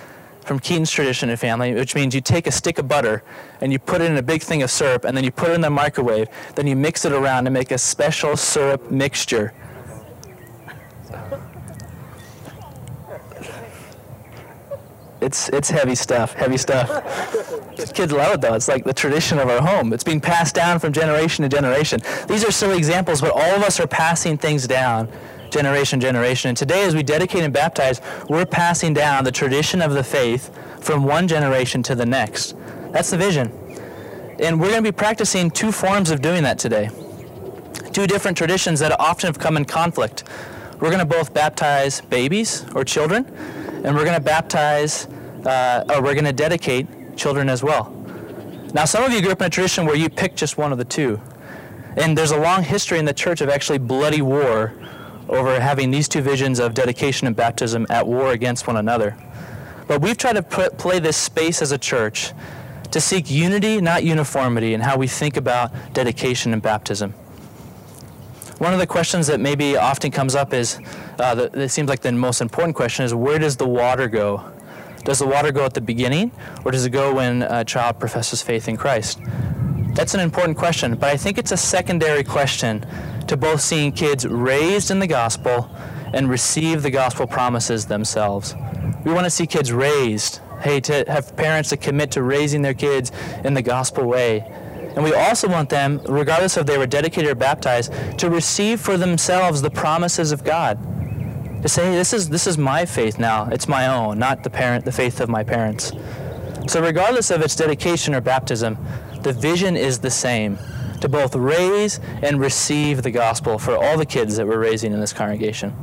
from 0.43 0.60
Keaton's 0.60 0.91
tradition 0.91 1.29
and 1.29 1.39
family, 1.39 1.73
which 1.73 1.93
means 1.93 2.15
you 2.15 2.21
take 2.21 2.47
a 2.47 2.51
stick 2.51 2.79
of 2.79 2.88
butter 2.88 3.23
and 3.62 3.71
you 3.71 3.77
put 3.77 4.01
it 4.01 4.10
in 4.10 4.17
a 4.17 4.23
big 4.23 4.41
thing 4.41 4.63
of 4.63 4.71
syrup 4.71 5.05
and 5.05 5.15
then 5.15 5.23
you 5.23 5.31
put 5.31 5.51
it 5.51 5.53
in 5.53 5.62
the 5.62 5.69
microwave, 5.69 6.27
then 6.55 6.65
you 6.65 6.75
mix 6.75 7.05
it 7.05 7.13
around 7.13 7.45
to 7.45 7.51
make 7.51 7.71
a 7.71 7.77
special 7.77 8.36
syrup 8.36 8.89
mixture. 8.89 9.53
It's, 15.21 15.49
it's 15.49 15.69
heavy 15.69 15.95
stuff, 15.95 16.34
heavy 16.34 16.57
stuff. 16.57 16.89
Kids 17.93 18.12
love 18.12 18.34
it 18.34 18.41
though. 18.41 18.55
It's 18.55 18.67
like 18.67 18.84
the 18.84 18.93
tradition 18.93 19.38
of 19.38 19.49
our 19.49 19.62
home. 19.62 19.93
It's 19.93 20.03
being 20.03 20.19
passed 20.19 20.55
down 20.55 20.79
from 20.79 20.93
generation 20.93 21.43
to 21.43 21.49
generation. 21.49 22.01
These 22.27 22.43
are 22.43 22.51
silly 22.51 22.77
examples, 22.77 23.21
but 23.21 23.31
all 23.31 23.55
of 23.55 23.62
us 23.62 23.79
are 23.79 23.88
passing 23.88 24.38
things 24.38 24.67
down 24.67 25.07
generation 25.51 25.99
to 25.99 26.07
generation. 26.07 26.49
And 26.49 26.57
today, 26.57 26.84
as 26.84 26.95
we 26.95 27.03
dedicate 27.03 27.43
and 27.43 27.53
baptize, 27.53 28.01
we're 28.29 28.45
passing 28.45 28.93
down 28.93 29.23
the 29.23 29.31
tradition 29.31 29.81
of 29.81 29.93
the 29.93 30.03
faith 30.03 30.49
from 30.79 31.03
one 31.03 31.27
generation 31.27 31.84
to 31.84 31.93
the 31.95 32.05
next. 32.05 32.55
That's 32.91 33.12
the 33.12 33.17
vision. 33.17 33.51
And 34.39 34.60
we're 34.60 34.69
going 34.69 34.84
to 34.84 34.91
be 34.91 34.95
practicing 34.95 35.51
two 35.51 35.71
forms 35.71 36.10
of 36.10 36.21
doing 36.21 36.41
that 36.43 36.57
today. 36.57 36.89
Two 37.91 38.07
different 38.07 38.38
traditions 38.38 38.79
that 38.79 38.97
often 38.99 39.27
have 39.27 39.38
come 39.38 39.57
in 39.57 39.65
conflict. 39.65 40.23
We're 40.79 40.89
going 40.89 40.99
to 40.99 41.05
both 41.05 41.34
baptize 41.34 42.01
babies 42.01 42.65
or 42.73 42.84
children, 42.84 43.25
and 43.84 43.96
we're 43.96 44.06
going 44.06 44.17
to 44.17 44.24
baptize, 44.24 45.08
uh, 45.46 45.84
or 45.89 46.02
we're 46.02 46.13
going 46.13 46.26
to 46.26 46.34
dedicate 46.34 47.17
children 47.17 47.50
as 47.50 47.63
well. 47.63 47.89
Now, 48.74 48.86
some 48.86 49.04
of 49.04 49.12
you 49.12 49.22
grew 49.22 49.32
up 49.32 49.41
in 49.41 49.48
a 49.48 49.50
tradition 49.50 49.86
where 49.86 49.96
you 49.96 50.10
pick 50.10 50.36
just 50.36 50.58
one 50.58 50.72
of 50.72 50.78
the 50.78 50.86
two. 50.86 51.20
And 51.98 52.17
there's 52.17 52.32
a 52.32 52.39
long 52.39 52.63
history 52.63 53.00
in 53.00 53.06
the 53.06 53.13
church 53.13 53.41
of 53.41 53.50
actually 53.50 53.80
bloody 53.80 54.22
war 54.22 54.74
over 55.28 55.60
having 55.60 55.91
these 55.91 56.08
two 56.08 56.22
visions 56.22 56.60
of 56.60 56.74
dedication 56.74 57.28
and 57.28 57.36
baptism 57.36 57.86
at 57.89 58.08
war 58.08 58.32
against 58.32 58.67
one 58.67 58.78
another. 58.78 59.17
But 59.88 60.02
we've 60.02 60.17
tried 60.17 60.34
to 60.34 60.44
put, 60.44 60.78
play 60.78 61.00
this 61.00 61.17
space 61.17 61.62
as 61.62 61.72
a 61.72 61.78
church 61.78 62.32
to 62.91 63.02
seek 63.02 63.30
unity, 63.30 63.82
not 63.82 64.04
uniformity, 64.04 64.74
in 64.74 64.82
how 64.82 64.98
we 64.98 65.08
think 65.08 65.38
about 65.38 65.72
dedication 65.94 66.54
and 66.54 66.62
baptism. 66.62 67.13
One 68.62 68.74
of 68.74 68.80
the 68.80 68.86
questions 68.86 69.26
that 69.26 69.39
maybe 69.39 69.76
often 69.76 70.12
comes 70.12 70.36
up 70.36 70.54
is, 70.54 70.80
uh, 71.17 71.50
it 71.52 71.69
seems 71.69 71.89
like 71.89 72.02
the 72.02 72.12
most 72.12 72.41
important 72.41 72.76
question 72.76 73.04
is, 73.04 73.12
where 73.12 73.39
does 73.39 73.58
the 73.58 73.67
water 73.67 74.08
go? 74.08 74.52
Does 75.04 75.17
the 75.17 75.26
water 75.26 75.52
go 75.52 75.65
at 75.65 75.74
the 75.74 75.82
beginning, 75.82 76.32
or 76.63 76.69
does 76.69 76.86
it 76.86 76.91
go 76.91 77.15
when 77.15 77.41
a 77.41 77.65
child 77.65 78.00
professes 78.00 78.43
faith 78.43 78.67
in 78.67 78.78
Christ? 78.78 79.19
That's 79.95 80.13
an 80.13 80.19
important 80.19 80.60
question, 80.60 80.93
but 80.93 81.10
I 81.10 81.17
think 81.17 81.39
it's 81.39 81.52
a 81.52 81.58
secondary 81.58 82.24
question 82.24 82.86
to 83.26 83.36
both 83.36 83.62
seeing 83.62 83.91
kids 83.93 84.28
raised 84.28 84.91
in 84.91 85.00
the 85.00 85.08
gospel 85.08 85.67
and 86.13 86.30
receive 86.30 86.84
the 86.84 86.91
gospel 86.91 87.26
promises 87.26 87.88
themselves. 87.88 88.54
We 89.04 89.12
want 89.12 89.24
to 89.24 89.32
see 89.32 89.47
kids 89.47 89.71
raised. 89.71 90.39
Hey, 90.62 90.80
to 90.82 91.04
have 91.08 91.36
parents 91.36 91.71
that 91.71 91.82
commit 91.82 92.12
to 92.12 92.21
raising 92.21 92.62
their 92.62 92.76
kids 92.76 93.12
in 93.43 93.56
the 93.56 93.63
gospel 93.63 94.06
way. 94.06 94.45
And 94.95 95.04
we 95.04 95.13
also 95.13 95.47
want 95.47 95.69
them, 95.69 96.01
regardless 96.08 96.58
if 96.58 96.65
they 96.65 96.77
were 96.77 96.88
dedicated 96.88 97.32
or 97.32 97.36
baptized, 97.36 97.91
to 98.19 98.30
receive 98.30 98.82
for 98.82 98.97
themselves 98.97 99.62
the 99.62 99.69
promises 99.69 100.32
of 100.32 100.43
God. 100.43 100.77
To 101.62 101.69
say, 101.69 101.91
this 101.91 102.12
is 102.12 102.30
this 102.30 102.47
is 102.47 102.58
my 102.58 102.86
faith 102.86 103.19
now. 103.19 103.47
It's 103.51 103.67
my 103.67 103.88
own, 103.88 104.17
not 104.17 104.43
the 104.43 104.49
parent, 104.49 104.84
the 104.84 104.91
faith 104.91 105.21
of 105.21 105.30
my 105.30 105.43
parents. 105.43 105.91
So 106.67 106.82
regardless 106.82 107.32
of 107.32 107.41
its 107.41 107.56
dedication 107.56 108.15
or 108.15 108.21
baptism, 108.21 108.77
the 109.21 109.34
vision 109.34 109.77
is 109.77 109.99
the 109.99 110.10
same 110.10 110.58
to 111.01 111.10
both 111.10 111.36
raise 111.36 111.99
and 112.21 112.39
receive 112.39 113.01
the 113.04 113.12
gospel 113.12 113.60
for 113.60 113.75
all 113.75 113.97
the 113.97 114.06
kids 114.06 114.38
that 114.38 114.47
we're 114.47 114.60
raising 114.60 114.93
in 114.93 114.99
this 114.99 115.13
congregation. 115.13 115.73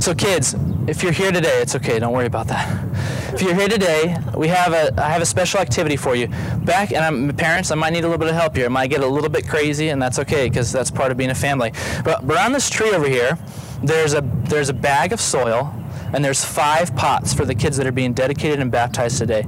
So, 0.00 0.14
kids, 0.14 0.54
if 0.86 1.02
you're 1.02 1.12
here 1.12 1.32
today, 1.32 1.60
it's 1.60 1.74
okay. 1.76 1.98
Don't 1.98 2.12
worry 2.12 2.26
about 2.26 2.46
that. 2.48 3.34
If 3.34 3.42
you're 3.42 3.54
here 3.54 3.68
today, 3.68 4.16
we 4.36 4.48
have 4.48 4.72
a 4.72 4.92
I 5.02 5.08
have 5.08 5.22
a 5.22 5.26
special 5.26 5.60
activity 5.60 5.96
for 5.96 6.14
you. 6.14 6.28
Back, 6.64 6.92
and 6.92 7.04
I'm 7.04 7.34
parents. 7.36 7.70
I 7.70 7.74
might 7.74 7.92
need 7.92 8.04
a 8.04 8.08
little 8.08 8.18
bit 8.18 8.28
of 8.28 8.34
help 8.34 8.56
here. 8.56 8.66
I 8.66 8.68
might 8.68 8.88
get 8.88 9.02
a 9.02 9.06
little 9.06 9.30
bit 9.30 9.48
crazy, 9.48 9.88
and 9.88 10.00
that's 10.00 10.18
okay 10.20 10.48
because 10.48 10.70
that's 10.70 10.90
part 10.90 11.10
of 11.10 11.16
being 11.16 11.30
a 11.30 11.34
family. 11.34 11.72
But, 12.04 12.22
on 12.36 12.52
this 12.52 12.68
tree 12.68 12.90
over 12.90 13.08
here, 13.08 13.38
there's 13.82 14.14
a 14.14 14.20
there's 14.20 14.68
a 14.68 14.74
bag 14.74 15.12
of 15.12 15.20
soil 15.20 15.74
and 16.12 16.24
there's 16.24 16.44
five 16.44 16.94
pots 16.94 17.34
for 17.34 17.44
the 17.44 17.54
kids 17.54 17.76
that 17.76 17.88
are 17.88 17.92
being 17.92 18.12
dedicated 18.12 18.60
and 18.60 18.70
baptized 18.70 19.18
today. 19.18 19.44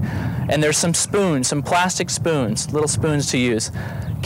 And 0.49 0.61
there's 0.61 0.77
some 0.77 0.95
spoons, 0.95 1.47
some 1.47 1.63
plastic 1.63 2.11
spoons, 2.11 2.73
little 2.73 2.89
spoons 2.89 3.31
to 3.31 3.39
use. 3.39 3.71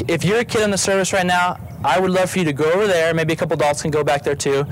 If 0.09 0.25
you're 0.25 0.39
a 0.39 0.45
kid 0.45 0.63
in 0.63 0.71
the 0.71 0.79
service 0.79 1.13
right 1.13 1.27
now, 1.27 1.59
I 1.85 2.01
would 2.01 2.11
love 2.11 2.31
for 2.31 2.39
you 2.39 2.47
to 2.47 2.55
go 2.55 2.73
over 2.73 2.87
there. 2.87 3.13
Maybe 3.13 3.35
a 3.35 3.37
couple 3.37 3.55
adults 3.55 3.83
can 3.83 3.91
go 3.91 4.03
back 4.03 4.23
there 4.23 4.35
too. 4.35 4.65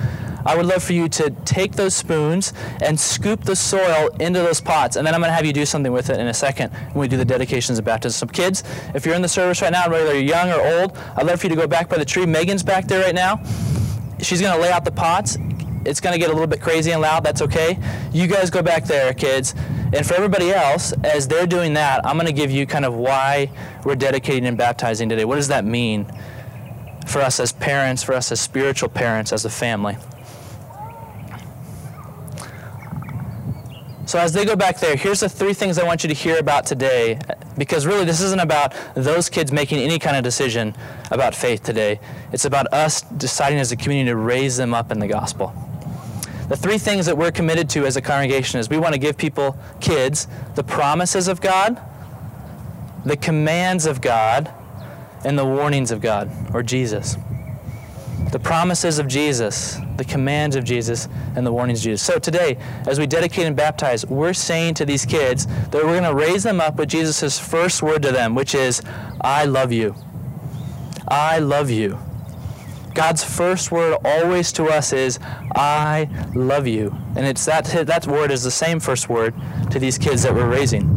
I 0.49 0.57
would 0.57 0.65
love 0.65 0.83
for 0.83 0.95
you 0.95 1.11
to 1.11 1.29
take 1.45 1.73
those 1.73 1.95
spoons 1.95 2.55
and 2.81 2.99
scoop 2.99 3.45
the 3.45 3.55
soil 3.55 4.09
into 4.19 4.39
those 4.39 4.63
pots. 4.63 4.97
And 4.97 5.07
then 5.07 5.15
I'm 5.15 5.21
going 5.21 5.29
to 5.29 5.35
have 5.35 5.45
you 5.45 5.53
do 5.53 5.67
something 5.67 5.93
with 5.93 6.09
it 6.09 6.19
in 6.19 6.27
a 6.27 6.33
second 6.33 6.73
when 6.95 7.03
we 7.03 7.07
do 7.09 7.19
the 7.19 7.25
dedications 7.25 7.79
of 7.79 7.85
baptism. 7.85 8.27
So, 8.27 8.33
kids, 8.33 8.65
if 8.95 9.05
you're 9.05 9.15
in 9.15 9.21
the 9.21 9.29
service 9.29 9.61
right 9.61 9.71
now, 9.71 9.91
whether 9.91 10.15
you're 10.15 10.23
young 10.23 10.51
or 10.51 10.81
old, 10.81 10.97
I'd 11.17 11.27
love 11.27 11.39
for 11.39 11.49
you 11.49 11.51
to 11.51 11.61
go 11.61 11.67
back 11.67 11.91
by 11.91 11.99
the 11.99 12.05
tree. 12.07 12.25
Megan's 12.25 12.63
back 12.63 12.87
there 12.89 13.05
right 13.05 13.15
now. 13.15 13.43
She's 14.23 14.41
going 14.41 14.57
to 14.57 14.59
lay 14.59 14.73
out 14.73 14.87
the 14.87 14.91
pots. 14.91 15.37
It's 15.85 16.01
going 16.01 16.15
to 16.15 16.19
get 16.19 16.31
a 16.31 16.33
little 16.33 16.47
bit 16.47 16.63
crazy 16.63 16.93
and 16.93 17.03
loud. 17.03 17.25
That's 17.25 17.43
okay. 17.43 17.79
You 18.15 18.27
guys 18.27 18.49
go 18.49 18.63
back 18.63 18.87
there, 18.87 19.13
kids. 19.13 19.55
And 19.93 20.07
for 20.07 20.15
everybody 20.15 20.51
else, 20.51 20.93
as 21.05 21.29
they're 21.29 21.47
doing 21.47 21.75
that, 21.75 22.07
I'm 22.07 22.17
going 22.17 22.27
to 22.27 22.33
give 22.33 22.51
you 22.51 22.65
kind 22.65 22.87
of 22.87 22.95
why 22.95 23.51
we're 23.85 23.97
dedicating 23.97 24.47
and 24.47 24.57
baptizing 24.57 25.11
today. 25.11 25.27
What 25.27 25.37
does 25.37 25.49
that 25.49 25.67
mean 25.67 26.11
for 27.07 27.21
us 27.21 27.39
as 27.39 27.53
parents, 27.53 28.03
for 28.03 28.15
us 28.15 28.33
as 28.33 28.41
spiritual 28.41 28.89
parents, 28.89 29.31
as 29.35 29.45
a 29.45 29.51
family? 29.51 29.99
So, 34.09 34.18
as 34.18 34.33
they 34.33 34.47
go 34.47 34.57
back 34.57 34.81
there, 34.81 34.97
here's 34.97 35.21
the 35.21 35.29
three 35.29 35.53
things 35.53 35.77
I 35.77 35.85
want 35.85 36.03
you 36.03 36.09
to 36.09 36.14
hear 36.14 36.38
about 36.38 36.64
today. 36.64 37.18
Because 37.59 37.85
really, 37.85 38.07
this 38.07 38.23
isn't 38.23 38.40
about 38.40 38.73
those 38.94 39.29
kids 39.29 39.53
making 39.53 39.81
any 39.81 39.99
kind 39.99 40.16
of 40.16 40.25
decision 40.25 40.75
about 41.11 41.35
faith 41.35 41.62
today. 41.62 42.01
It's 42.33 42.47
about 42.47 42.73
us 42.73 43.03
deciding 43.03 43.59
as 43.59 43.71
a 43.71 43.77
community 43.77 44.09
to 44.09 44.16
raise 44.16 44.57
them 44.57 44.73
up 44.73 44.90
in 44.90 44.99
the 44.99 45.09
gospel. 45.09 45.53
The 46.49 46.57
three 46.57 46.79
things 46.79 47.05
that 47.05 47.18
we're 47.18 47.31
committed 47.31 47.68
to 47.71 47.85
as 47.85 47.99
a 47.99 48.01
congregation 48.01 48.59
is 48.59 48.71
we 48.71 48.79
want 48.79 48.94
to 48.94 48.99
give 48.99 49.18
people, 49.18 49.59
kids, 49.79 50.27
the 50.55 50.64
promises 50.64 51.29
of 51.29 51.42
God, 51.42 51.79
the 53.05 53.18
commands 53.18 53.85
of 53.85 54.01
God, 54.01 54.51
and 55.23 55.38
the 55.38 55.44
warnings 55.44 55.90
of 55.90 56.01
God, 56.01 56.31
or 56.55 56.62
Jesus 56.62 57.18
the 58.31 58.38
promises 58.38 58.99
of 58.99 59.09
Jesus, 59.09 59.79
the 59.97 60.05
commands 60.05 60.55
of 60.55 60.64
Jesus, 60.64 61.09
and 61.35 61.47
the 61.47 61.53
warnings 61.53 61.81
of 61.81 61.85
Jesus. 61.85 62.03
So 62.03 62.19
today, 62.19 62.59
as 62.87 62.99
we 62.99 63.07
dedicate 63.07 63.47
and 63.47 63.57
baptize, 63.57 64.05
we're 64.07 64.35
saying 64.35 64.75
to 64.75 64.85
these 64.85 65.07
kids 65.07 65.47
that 65.47 65.75
we're 65.75 66.01
going 66.01 66.03
to 66.03 66.14
raise 66.14 66.43
them 66.43 66.61
up 66.61 66.77
with 66.77 66.91
Jesus' 66.91 67.38
first 67.38 67.83
word 67.83 68.03
to 68.03 68.12
them, 68.12 68.35
which 68.35 68.55
is, 68.55 68.83
I 69.21 69.47
love 69.47 69.73
you. 69.73 69.95
I 71.09 71.38
love 71.38 71.71
you. 71.71 71.99
God's 72.95 73.25
first 73.25 73.71
word 73.71 73.97
always 74.05 74.53
to 74.53 74.64
us 74.64 74.93
is, 74.93 75.19
I 75.55 76.09
love 76.35 76.67
you. 76.67 76.95
And 77.17 77.25
it's 77.25 77.45
that, 77.47 77.64
that 77.64 78.07
word 78.07 78.31
is 78.31 78.43
the 78.43 78.51
same 78.51 78.81
first 78.81 79.09
word 79.09 79.35
to 79.71 79.79
these 79.79 79.97
kids 79.97 80.23
that 80.25 80.35
we're 80.35 80.49
raising. 80.49 80.97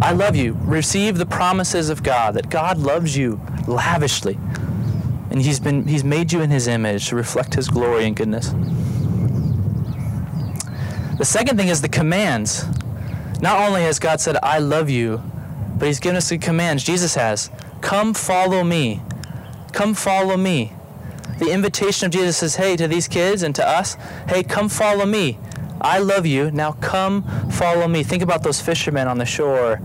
I 0.00 0.12
love 0.12 0.34
you. 0.34 0.56
Receive 0.62 1.18
the 1.18 1.26
promises 1.26 1.90
of 1.90 2.02
God, 2.02 2.34
that 2.34 2.50
God 2.50 2.78
loves 2.78 3.16
you 3.16 3.40
lavishly 3.66 4.38
and 5.30 5.42
he's 5.42 5.60
been 5.60 5.86
he's 5.86 6.04
made 6.04 6.32
you 6.32 6.40
in 6.40 6.50
his 6.50 6.66
image 6.66 7.08
to 7.08 7.16
reflect 7.16 7.54
his 7.54 7.68
glory 7.68 8.06
and 8.06 8.16
goodness. 8.16 8.54
The 11.18 11.24
second 11.24 11.56
thing 11.56 11.68
is 11.68 11.82
the 11.82 11.88
commands. 11.88 12.64
Not 13.40 13.60
only 13.68 13.82
has 13.82 13.98
God 13.98 14.20
said, 14.20 14.36
I 14.42 14.58
love 14.58 14.88
you, 14.88 15.22
but 15.76 15.86
he's 15.86 16.00
given 16.00 16.16
us 16.16 16.28
the 16.28 16.38
commands. 16.38 16.84
Jesus 16.84 17.14
has. 17.14 17.50
Come 17.80 18.14
follow 18.14 18.64
me. 18.64 19.00
Come 19.72 19.94
follow 19.94 20.36
me. 20.36 20.72
The 21.38 21.52
invitation 21.52 22.06
of 22.06 22.12
Jesus 22.12 22.36
says, 22.38 22.56
hey, 22.56 22.76
to 22.76 22.88
these 22.88 23.06
kids 23.06 23.42
and 23.42 23.54
to 23.54 23.68
us, 23.68 23.94
hey, 24.28 24.42
come 24.42 24.68
follow 24.68 25.06
me. 25.06 25.38
I 25.80 25.98
love 25.98 26.26
you. 26.26 26.50
Now 26.50 26.72
come 26.72 27.22
follow 27.50 27.86
me. 27.86 28.02
Think 28.02 28.22
about 28.22 28.42
those 28.42 28.60
fishermen 28.60 29.06
on 29.06 29.18
the 29.18 29.26
shore 29.26 29.80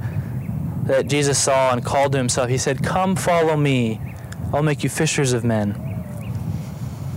that 0.86 1.08
Jesus 1.08 1.38
saw 1.38 1.72
and 1.72 1.84
called 1.84 2.12
to 2.14 2.18
himself. 2.18 2.50
He 2.50 2.58
said, 2.58 2.84
Come 2.84 3.16
follow 3.16 3.56
me. 3.56 4.02
I'll 4.54 4.64
make 4.64 4.84
you 4.84 4.90
fishers 4.90 5.34
of 5.34 5.44
men. 5.44 5.76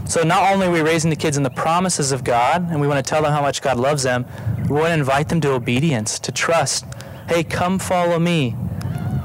So 0.08 0.22
not 0.22 0.52
only 0.52 0.68
are 0.68 0.70
we 0.70 0.80
raising 0.80 1.10
the 1.10 1.16
kids 1.16 1.36
in 1.36 1.42
the 1.42 1.50
promises 1.50 2.12
of 2.12 2.24
God, 2.24 2.70
and 2.70 2.80
we 2.80 2.88
want 2.88 3.04
to 3.04 3.08
tell 3.08 3.22
them 3.22 3.32
how 3.32 3.42
much 3.42 3.60
God 3.60 3.76
loves 3.76 4.04
them, 4.04 4.24
we 4.68 4.76
want 4.76 4.88
to 4.88 4.94
invite 4.94 5.28
them 5.28 5.40
to 5.42 5.52
obedience, 5.52 6.18
to 6.20 6.32
trust. 6.32 6.86
Hey, 7.28 7.44
come 7.44 7.78
follow 7.78 8.18
me. 8.18 8.56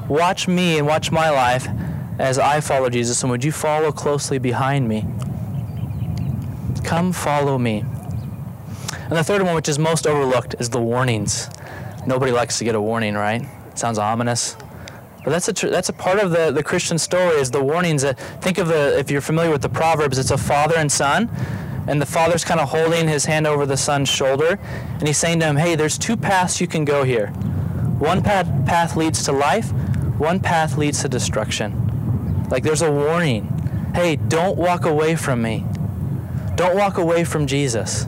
Watch 0.10 0.48
me 0.48 0.78
and 0.78 0.86
watch 0.86 1.12
my 1.12 1.30
life 1.30 1.68
as 2.20 2.38
I 2.38 2.60
follow 2.60 2.90
Jesus, 2.90 3.22
and 3.24 3.32
would 3.32 3.44
you 3.44 3.52
follow 3.52 3.92
closely 3.92 4.40
behind 4.40 4.90
me? 4.90 5.06
Come 6.84 7.14
follow 7.14 7.58
me. 7.58 7.80
And 7.80 9.12
the 9.12 9.24
third 9.24 9.44
one, 9.44 9.56
which 9.56 9.70
is 9.70 9.80
most 9.80 10.06
overlooked, 10.06 10.56
is 10.60 10.70
the 10.70 10.82
warnings. 10.82 11.50
Nobody 12.06 12.32
likes 12.32 12.58
to 12.58 12.64
get 12.64 12.76
a 12.76 12.82
warning, 12.82 13.14
right? 13.14 13.44
It 13.68 13.80
sounds 13.80 13.98
ominous. 13.98 14.58
But 15.24 15.30
that's 15.32 15.48
a 15.48 15.54
tr- 15.54 15.68
that's 15.68 15.90
a 15.90 15.94
part 15.94 16.20
of 16.20 16.32
the, 16.32 16.52
the 16.52 16.64
Christian 16.64 16.98
story 16.98 17.36
is 17.36 17.52
the 17.52 17.64
warnings 17.64 18.02
that 18.02 18.18
think 18.42 18.58
of 18.58 18.68
the 18.68 18.98
if 18.98 19.12
you're 19.12 19.22
familiar 19.22 19.52
with 19.52 19.62
the 19.62 19.70
proverbs 19.70 20.18
it's 20.18 20.32
a 20.32 20.38
father 20.38 20.76
and 20.78 20.92
son 20.92 21.30
and 21.88 22.02
the 22.02 22.06
father's 22.06 22.44
kind 22.44 22.60
of 22.60 22.70
holding 22.70 23.08
his 23.08 23.26
hand 23.26 23.46
over 23.46 23.66
the 23.66 23.78
son's 23.78 24.10
shoulder 24.10 24.60
and 24.98 25.08
he's 25.08 25.18
saying 25.18 25.40
to 25.40 25.46
him 25.46 25.56
hey 25.56 25.76
there's 25.76 25.98
two 25.98 26.18
paths 26.18 26.60
you 26.60 26.68
can 26.68 26.86
go 26.86 27.04
here. 27.04 27.28
One 28.00 28.24
path, 28.24 28.48
path 28.66 28.96
leads 28.96 29.24
to 29.26 29.32
life 29.32 29.72
one 30.18 30.40
path 30.40 30.78
leads 30.78 31.02
to 31.02 31.10
destruction. 31.10 32.48
Like 32.50 32.64
there's 32.64 32.82
a 32.82 32.92
warning. 32.92 33.48
Hey 33.94 34.16
don't 34.16 34.58
walk 34.58 34.86
away 34.86 35.16
from 35.16 35.42
me. 35.42 35.66
Don't 36.56 36.76
walk 36.76 36.98
away 36.98 37.26
from 37.26 37.46
jesus. 37.46 38.08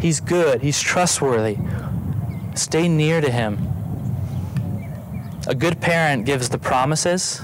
He's 0.00 0.18
good. 0.18 0.62
He's 0.62 0.80
trustworthy. 0.80 1.58
Stay 2.54 2.88
near 2.88 3.20
to 3.20 3.30
him 3.30 3.71
a 5.46 5.54
good 5.54 5.80
parent 5.80 6.24
gives 6.24 6.48
the 6.48 6.58
promises, 6.58 7.40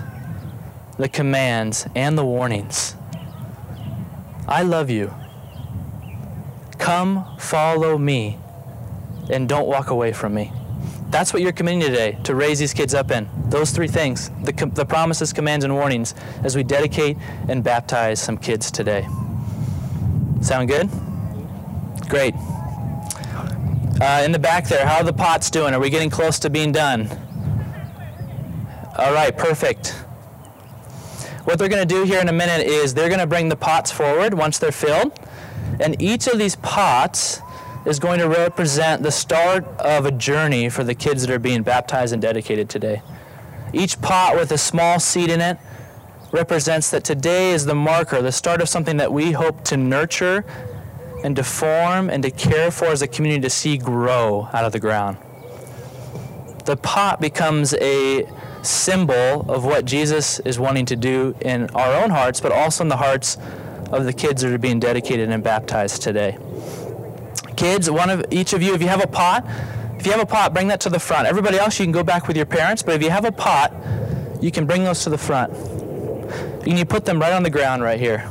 the 0.98 1.08
commands, 1.08 1.86
and 1.94 2.16
the 2.16 2.24
warnings. 2.24 2.94
I 4.46 4.62
love 4.62 4.88
you. 4.88 5.12
Come 6.78 7.26
follow 7.38 7.98
me 7.98 8.38
and 9.30 9.48
don't 9.48 9.66
walk 9.66 9.90
away 9.90 10.12
from 10.12 10.34
me. 10.34 10.52
That's 11.10 11.32
what 11.32 11.42
you're 11.42 11.52
committing 11.52 11.80
today 11.80 12.18
to 12.24 12.34
raise 12.34 12.58
these 12.58 12.72
kids 12.72 12.94
up 12.94 13.10
in. 13.10 13.28
Those 13.48 13.70
three 13.70 13.88
things 13.88 14.30
the, 14.42 14.52
the 14.74 14.84
promises, 14.84 15.32
commands, 15.32 15.64
and 15.64 15.74
warnings 15.74 16.14
as 16.44 16.54
we 16.54 16.62
dedicate 16.62 17.16
and 17.48 17.64
baptize 17.64 18.20
some 18.20 18.38
kids 18.38 18.70
today. 18.70 19.06
Sound 20.40 20.68
good? 20.68 20.88
Great. 22.08 22.34
Uh, 24.00 24.22
in 24.24 24.30
the 24.32 24.38
back 24.38 24.68
there, 24.68 24.86
how 24.86 24.98
are 24.98 25.04
the 25.04 25.12
pots 25.12 25.50
doing? 25.50 25.74
Are 25.74 25.80
we 25.80 25.90
getting 25.90 26.10
close 26.10 26.38
to 26.40 26.50
being 26.50 26.72
done? 26.72 27.10
All 28.98 29.12
right, 29.12 29.36
perfect. 29.36 29.90
What 31.44 31.60
they're 31.60 31.68
going 31.68 31.86
to 31.86 31.94
do 31.94 32.02
here 32.02 32.20
in 32.20 32.28
a 32.28 32.32
minute 32.32 32.66
is 32.66 32.94
they're 32.94 33.08
going 33.08 33.20
to 33.20 33.28
bring 33.28 33.48
the 33.48 33.54
pots 33.54 33.92
forward 33.92 34.34
once 34.34 34.58
they're 34.58 34.72
filled. 34.72 35.16
And 35.78 36.02
each 36.02 36.26
of 36.26 36.36
these 36.36 36.56
pots 36.56 37.40
is 37.86 38.00
going 38.00 38.18
to 38.18 38.28
represent 38.28 39.04
the 39.04 39.12
start 39.12 39.64
of 39.78 40.04
a 40.04 40.10
journey 40.10 40.68
for 40.68 40.82
the 40.82 40.96
kids 40.96 41.22
that 41.22 41.32
are 41.32 41.38
being 41.38 41.62
baptized 41.62 42.12
and 42.12 42.20
dedicated 42.20 42.68
today. 42.68 43.00
Each 43.72 44.00
pot 44.00 44.34
with 44.34 44.50
a 44.50 44.58
small 44.58 44.98
seed 44.98 45.30
in 45.30 45.40
it 45.40 45.58
represents 46.32 46.90
that 46.90 47.04
today 47.04 47.52
is 47.52 47.66
the 47.66 47.76
marker, 47.76 48.20
the 48.20 48.32
start 48.32 48.60
of 48.60 48.68
something 48.68 48.96
that 48.96 49.12
we 49.12 49.30
hope 49.30 49.62
to 49.66 49.76
nurture 49.76 50.44
and 51.22 51.36
to 51.36 51.44
form 51.44 52.10
and 52.10 52.20
to 52.24 52.32
care 52.32 52.72
for 52.72 52.86
as 52.86 53.00
a 53.00 53.06
community 53.06 53.42
to 53.42 53.50
see 53.50 53.78
grow 53.78 54.48
out 54.52 54.64
of 54.64 54.72
the 54.72 54.80
ground. 54.80 55.18
The 56.64 56.76
pot 56.76 57.20
becomes 57.20 57.74
a 57.74 58.28
symbol 58.62 59.50
of 59.50 59.64
what 59.64 59.84
Jesus 59.84 60.40
is 60.40 60.58
wanting 60.58 60.86
to 60.86 60.96
do 60.96 61.34
in 61.40 61.70
our 61.70 62.02
own 62.02 62.10
hearts, 62.10 62.40
but 62.40 62.52
also 62.52 62.82
in 62.82 62.88
the 62.88 62.96
hearts 62.96 63.38
of 63.90 64.04
the 64.04 64.12
kids 64.12 64.42
that 64.42 64.52
are 64.52 64.58
being 64.58 64.80
dedicated 64.80 65.30
and 65.30 65.42
baptized 65.42 66.02
today. 66.02 66.36
Kids, 67.56 67.90
one 67.90 68.10
of 68.10 68.24
each 68.30 68.52
of 68.52 68.62
you, 68.62 68.74
if 68.74 68.82
you 68.82 68.88
have 68.88 69.02
a 69.02 69.06
pot, 69.06 69.44
if 69.98 70.06
you 70.06 70.12
have 70.12 70.20
a 70.20 70.26
pot, 70.26 70.54
bring 70.54 70.68
that 70.68 70.80
to 70.82 70.90
the 70.90 71.00
front. 71.00 71.26
Everybody 71.26 71.58
else, 71.58 71.78
you 71.78 71.84
can 71.84 71.92
go 71.92 72.04
back 72.04 72.28
with 72.28 72.36
your 72.36 72.46
parents, 72.46 72.82
but 72.82 72.94
if 72.94 73.02
you 73.02 73.10
have 73.10 73.24
a 73.24 73.32
pot, 73.32 73.74
you 74.40 74.52
can 74.52 74.66
bring 74.66 74.84
those 74.84 75.02
to 75.04 75.10
the 75.10 75.18
front. 75.18 75.52
And 76.66 76.78
you 76.78 76.84
put 76.84 77.04
them 77.04 77.18
right 77.18 77.32
on 77.32 77.42
the 77.42 77.50
ground 77.50 77.82
right 77.82 77.98
here. 77.98 78.30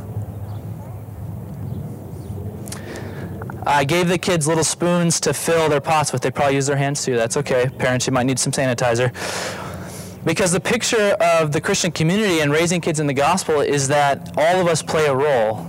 I 3.66 3.84
gave 3.84 4.08
the 4.08 4.18
kids 4.18 4.48
little 4.48 4.64
spoons 4.64 5.20
to 5.22 5.34
fill 5.34 5.68
their 5.68 5.82
pots 5.82 6.14
with. 6.14 6.22
They 6.22 6.32
probably 6.32 6.56
use 6.56 6.68
their 6.68 6.78
hands 6.78 7.04
too. 7.04 7.18
That's 7.18 7.36
okay. 7.36 7.68
Parents, 7.68 8.08
you 8.08 8.14
might 8.14 8.26
need 8.26 8.40
some 8.40 8.54
sanitizer. 8.54 9.12
Because 10.28 10.52
the 10.52 10.60
picture 10.60 11.16
of 11.22 11.54
the 11.54 11.62
Christian 11.62 11.90
community 11.90 12.42
and 12.42 12.52
raising 12.52 12.82
kids 12.82 13.00
in 13.00 13.08
the 13.08 13.14
gospel 13.14 13.62
is 13.62 13.88
that 13.88 14.34
all 14.36 14.60
of 14.60 14.68
us 14.68 14.84
play 14.84 15.06
a 15.06 15.16
role. 15.16 15.64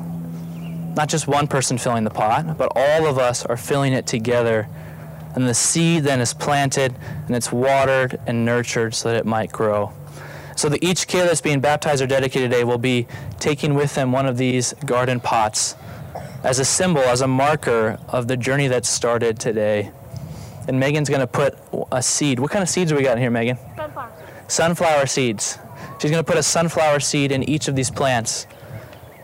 Not 0.96 1.08
just 1.08 1.28
one 1.28 1.46
person 1.46 1.78
filling 1.78 2.02
the 2.02 2.10
pot, 2.10 2.58
but 2.58 2.72
all 2.74 3.06
of 3.06 3.18
us 3.18 3.46
are 3.46 3.56
filling 3.56 3.92
it 3.92 4.04
together. 4.04 4.66
And 5.36 5.46
the 5.48 5.54
seed 5.54 6.02
then 6.02 6.20
is 6.20 6.34
planted 6.34 6.92
and 7.28 7.36
it's 7.36 7.52
watered 7.52 8.18
and 8.26 8.44
nurtured 8.44 8.96
so 8.96 9.10
that 9.10 9.16
it 9.16 9.24
might 9.24 9.52
grow. 9.52 9.92
So 10.56 10.68
that 10.70 10.82
each 10.82 11.06
kid 11.06 11.28
that's 11.28 11.40
being 11.40 11.60
baptized 11.60 12.02
or 12.02 12.08
dedicated 12.08 12.50
today 12.50 12.64
will 12.64 12.78
be 12.78 13.06
taking 13.38 13.74
with 13.74 13.94
them 13.94 14.10
one 14.10 14.26
of 14.26 14.38
these 14.38 14.72
garden 14.84 15.20
pots 15.20 15.76
as 16.42 16.58
a 16.58 16.64
symbol, 16.64 17.02
as 17.02 17.20
a 17.20 17.28
marker 17.28 17.96
of 18.08 18.26
the 18.26 18.36
journey 18.36 18.66
that 18.66 18.86
started 18.86 19.38
today. 19.38 19.92
And 20.66 20.80
Megan's 20.80 21.08
going 21.08 21.20
to 21.20 21.28
put 21.28 21.56
a 21.92 22.02
seed. 22.02 22.40
What 22.40 22.50
kind 22.50 22.64
of 22.64 22.68
seeds 22.68 22.92
we 22.92 23.04
got 23.04 23.18
in 23.18 23.22
here, 23.22 23.30
Megan? 23.30 23.56
Sunflower 24.48 25.06
seeds. 25.06 25.58
She's 26.00 26.10
going 26.10 26.24
to 26.24 26.28
put 26.28 26.38
a 26.38 26.42
sunflower 26.42 27.00
seed 27.00 27.32
in 27.32 27.42
each 27.44 27.68
of 27.68 27.76
these 27.76 27.90
plants 27.90 28.46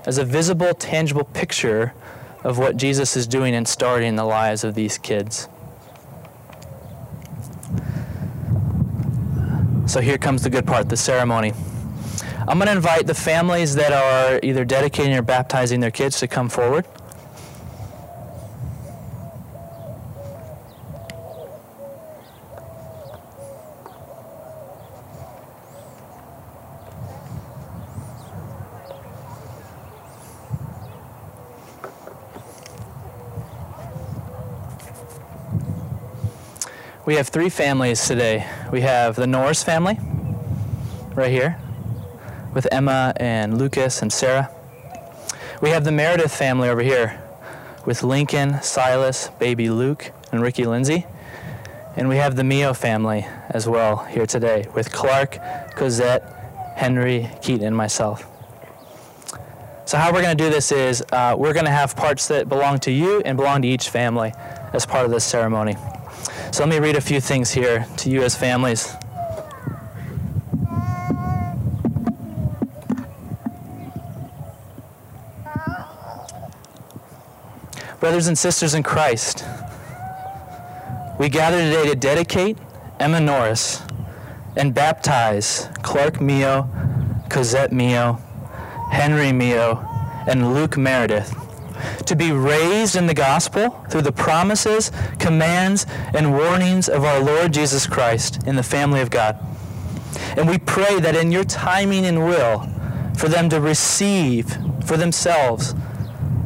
as 0.06 0.18
a 0.18 0.24
visible, 0.24 0.74
tangible 0.74 1.24
picture 1.24 1.94
of 2.42 2.58
what 2.58 2.76
Jesus 2.76 3.16
is 3.16 3.26
doing 3.26 3.54
and 3.54 3.66
starting 3.66 4.08
in 4.08 4.16
the 4.16 4.24
lives 4.24 4.64
of 4.64 4.74
these 4.74 4.98
kids. 4.98 5.48
So 9.87 10.00
here 10.00 10.18
comes 10.18 10.42
the 10.42 10.50
good 10.50 10.66
part 10.66 10.88
the 10.88 10.96
ceremony. 10.96 11.52
I'm 12.46 12.58
going 12.58 12.66
to 12.66 12.72
invite 12.72 13.06
the 13.06 13.14
families 13.14 13.74
that 13.76 13.92
are 13.92 14.40
either 14.42 14.64
dedicating 14.64 15.14
or 15.14 15.22
baptizing 15.22 15.80
their 15.80 15.90
kids 15.90 16.20
to 16.20 16.28
come 16.28 16.50
forward. 16.50 16.84
We 37.07 37.17
have 37.17 37.29
three 37.29 37.51
families 37.51 38.09
today. 38.09 38.49
We 38.73 38.81
have 38.81 39.14
the 39.14 39.27
Norris 39.27 39.62
family, 39.62 39.99
right 41.14 41.31
here, 41.31 41.61
with 42.55 42.67
Emma 42.73 43.12
and 43.17 43.59
Lucas 43.59 44.01
and 44.01 44.11
Sarah. 44.11 44.51
We 45.61 45.69
have 45.69 45.85
the 45.85 45.93
Meredith 45.93 46.35
family 46.35 46.71
over 46.71 46.81
here, 46.81 47.23
with 47.85 48.03
Lincoln, 48.03 48.62
Silas, 48.62 49.29
baby 49.38 49.69
Luke, 49.69 50.12
and 50.33 50.40
Ricky 50.40 50.64
Lindsay. 50.64 51.07
And 51.95 52.09
we 52.09 52.17
have 52.17 52.37
the 52.37 52.45
Mio 52.45 52.73
family 52.73 53.27
as 53.51 53.69
well 53.69 53.99
here 54.07 54.25
today, 54.25 54.67
with 54.75 54.90
Clark, 54.90 55.38
Cosette, 55.77 56.23
Henry, 56.75 57.29
Keaton, 57.43 57.67
and 57.67 57.77
myself. 57.77 58.27
So, 59.85 59.99
how 59.99 60.11
we're 60.11 60.23
going 60.23 60.38
to 60.38 60.43
do 60.43 60.49
this 60.49 60.73
is 60.73 61.05
uh, 61.12 61.37
we're 61.37 61.53
going 61.53 61.67
to 61.67 61.71
have 61.71 61.97
parts 61.97 62.29
that 62.29 62.49
belong 62.49 62.79
to 62.79 62.90
you 62.90 63.21
and 63.27 63.37
belong 63.37 63.61
to 63.61 63.69
each 63.69 63.90
family 63.90 64.33
as 64.73 64.87
part 64.87 65.05
of 65.05 65.11
this 65.11 65.25
ceremony. 65.25 65.77
So 66.55 66.62
let 66.62 66.69
me 66.69 66.79
read 66.79 66.95
a 66.95 67.01
few 67.01 67.21
things 67.21 67.51
here 67.51 67.85
to 67.97 68.09
you 68.09 68.23
as 68.23 68.37
families. 68.37 68.95
Brothers 77.99 78.29
and 78.29 78.38
sisters 78.38 78.75
in 78.75 78.85
Christ, 78.85 79.45
we 81.19 81.29
gather 81.29 81.59
today 81.59 81.88
to 81.88 81.97
dedicate 81.97 82.57
Emma 83.01 83.19
Norris 83.19 83.83
and 84.57 84.73
baptize 84.73 85.69
Clark 85.83 86.21
Mio, 86.21 86.69
Cosette 87.31 87.73
Mio, 87.73 88.21
Henry 88.93 89.33
Mio, 89.33 89.85
and 90.29 90.55
Luke 90.55 90.77
Meredith 90.77 91.35
to 92.06 92.16
be 92.16 92.32
raised 92.32 92.96
in 92.96 93.06
the 93.06 93.14
gospel 93.14 93.70
through 93.90 94.02
the 94.02 94.12
promises, 94.12 94.90
commands, 95.18 95.87
and 96.14 96.32
warnings 96.32 96.88
of 96.88 97.04
our 97.04 97.20
Lord 97.20 97.52
Jesus 97.52 97.87
Christ 97.87 98.46
in 98.46 98.56
the 98.56 98.62
family 98.62 99.00
of 99.00 99.10
God. 99.10 99.38
And 100.37 100.48
we 100.48 100.58
pray 100.58 101.00
that 101.00 101.16
in 101.16 101.32
your 101.32 101.44
timing 101.44 102.04
and 102.04 102.24
will, 102.24 102.68
for 103.16 103.28
them 103.28 103.48
to 103.50 103.60
receive 103.60 104.56
for 104.84 104.96
themselves 104.96 105.74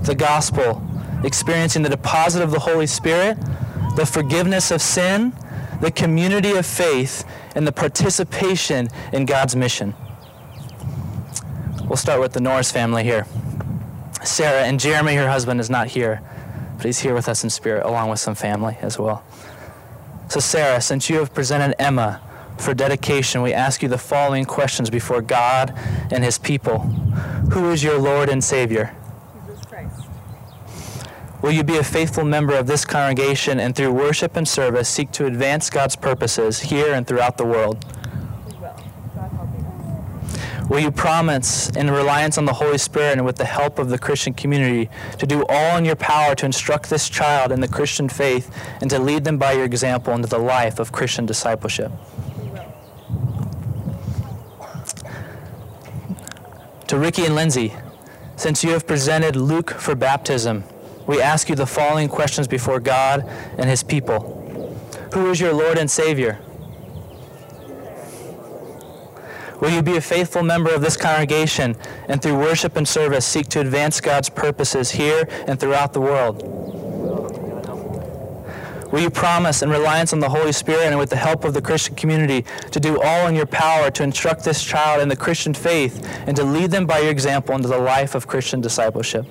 the 0.03 0.15
gospel, 0.15 0.83
experiencing 1.25 1.83
the 1.83 1.89
deposit 1.89 2.43
of 2.43 2.51
the 2.51 2.61
Holy 2.61 2.87
Spirit, 2.87 3.39
the 3.97 4.07
forgiveness 4.07 4.71
of 4.71 4.81
sin, 4.81 5.33
the 5.81 5.91
community 5.91 6.53
of 6.53 6.67
faith, 6.67 7.25
and 7.55 7.67
the 7.67 7.73
participation 7.73 8.89
in 9.13 9.25
God's 9.27 9.57
mission. 9.57 9.95
We'll 11.89 11.97
start 11.97 12.21
with 12.21 12.33
the 12.33 12.41
Norris 12.41 12.71
family 12.71 13.03
here. 13.03 13.27
Sarah, 14.29 14.63
and 14.63 14.79
Jeremy, 14.79 15.15
her 15.15 15.29
husband, 15.29 15.59
is 15.61 15.71
not 15.71 15.89
here, 15.89 16.23
but 16.77 16.87
he's 16.87 16.99
here 16.99 17.15
with 17.15 17.29
us 17.29 17.43
in 17.43 17.51
spirit, 17.51 17.85
along 17.85 18.11
with 18.11 18.21
some 18.21 18.35
family 18.35 18.77
as 18.81 18.99
well. 18.99 19.25
So, 20.29 20.41
Sarah, 20.41 20.81
since 20.81 21.09
you 21.09 21.17
have 21.17 21.33
presented 21.33 21.75
Emma 21.81 22.21
for 22.59 22.75
dedication, 22.75 23.41
we 23.41 23.55
ask 23.55 23.83
you 23.83 23.89
the 23.89 23.99
following 23.99 24.45
questions 24.45 24.91
before 24.91 25.23
God 25.23 25.73
and 26.11 26.23
his 26.23 26.39
people 26.39 26.81
Who 27.53 27.71
is 27.71 27.83
your 27.83 27.99
Lord 27.99 28.29
and 28.29 28.45
Savior? 28.45 28.95
Jesus 29.47 29.65
Christ. 29.65 30.07
Will 31.41 31.53
you 31.53 31.65
be 31.65 31.79
a 31.79 31.85
faithful 31.85 32.25
member 32.25 32.55
of 32.55 32.67
this 32.67 32.85
congregation 32.85 33.59
and 33.59 33.75
through 33.75 33.93
worship 33.93 34.37
and 34.37 34.47
service 34.47 34.89
seek 34.89 35.11
to 35.13 35.27
advance 35.27 35.71
God's 35.71 35.97
purposes 35.97 36.61
here 36.61 36.93
and 36.93 37.07
throughout 37.07 37.39
the 37.39 37.47
world? 37.47 37.85
We 38.47 38.53
will. 38.59 38.77
God 39.15 39.31
helping 39.33 39.65
us. 39.65 40.58
Will 40.69 40.81
you 40.81 40.91
promise, 40.91 41.71
in 41.71 41.91
reliance 41.91 42.37
on 42.37 42.45
the 42.45 42.53
Holy 42.53 42.77
Spirit 42.77 43.13
and 43.17 43.25
with 43.25 43.37
the 43.37 43.47
help 43.47 43.79
of 43.79 43.89
the 43.89 43.99
Christian 43.99 44.35
community, 44.35 44.91
to 45.19 45.27
do 45.27 45.47
all 45.49 45.79
in 45.79 45.87
your 45.87 45.97
power 45.97 46.35
to 46.35 46.45
instruct 46.45 46.91
this 46.91 47.09
child 47.09 47.53
in 47.53 47.61
the 47.61 47.69
Christian 47.69 48.09
faith 48.09 48.55
and 48.83 48.91
to 48.91 48.99
lead 48.99 49.25
them 49.25 49.39
by 49.39 49.53
your 49.53 49.65
example 49.65 50.13
into 50.13 50.29
the 50.29 50.39
life 50.39 50.79
of 50.79 50.93
Christian 50.93 51.25
discipleship? 51.25 51.91
To 56.89 56.99
Ricky 56.99 57.25
and 57.25 57.35
Lindsay, 57.35 57.73
since 58.37 58.63
you 58.63 58.71
have 58.71 58.87
presented 58.87 59.37
Luke 59.37 59.71
for 59.71 59.95
baptism, 59.95 60.65
we 61.07 61.23
ask 61.23 61.49
you 61.49 61.55
the 61.55 61.67
following 61.67 62.09
questions 62.09 62.47
before 62.47 62.79
God 62.79 63.27
and 63.57 63.71
his 63.71 63.83
people 63.83 64.35
Who 65.15 65.31
is 65.31 65.41
your 65.41 65.55
Lord 65.55 65.79
and 65.79 65.91
Savior? 65.91 66.39
Will 69.61 69.71
you 69.71 69.83
be 69.83 69.97
a 69.97 70.01
faithful 70.01 70.43
member 70.43 70.73
of 70.73 70.83
this 70.83 70.97
congregation 70.97 71.77
and 72.09 72.23
through 72.23 72.39
worship 72.39 72.77
and 72.77 72.87
service 72.87 73.27
seek 73.27 73.49
to 73.49 73.61
advance 73.61 74.01
God's 74.01 74.29
purposes 74.29 74.93
here 74.93 75.29
and 75.47 75.59
throughout 75.59 75.93
the 75.93 76.01
world? 76.01 76.43
Will 78.93 79.01
you 79.01 79.11
promise, 79.11 79.61
in 79.61 79.69
reliance 79.69 80.15
on 80.15 80.21
the 80.21 80.31
Holy 80.31 80.53
Spirit 80.53 80.85
and 80.85 80.99
with 80.99 81.11
the 81.11 81.17
help 81.17 81.45
of 81.45 81.53
the 81.53 81.61
Christian 81.61 81.95
community, 81.95 82.47
to 82.71 82.81
do 82.81 83.03
all 83.03 83.27
in 83.27 83.35
your 83.35 83.47
power 83.47 83.91
to 83.91 84.03
instruct 84.03 84.45
this 84.45 84.65
child 84.65 85.03
in 85.03 85.09
the 85.09 85.17
Christian 85.17 85.53
faith 85.53 86.09
and 86.27 86.35
to 86.37 86.45
lead 86.45 86.71
them 86.71 86.87
by 86.87 87.01
your 87.01 87.11
example 87.11 87.55
into 87.55 87.69
the 87.69 87.79
life 87.79 88.15
of 88.15 88.27
Christian 88.27 88.63
discipleship? 88.63 89.27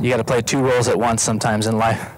You 0.00 0.10
got 0.10 0.18
to 0.18 0.24
play 0.24 0.42
two 0.42 0.60
roles 0.60 0.86
at 0.86 0.98
once 0.98 1.22
sometimes 1.22 1.66
in 1.66 1.78
life. 1.78 2.17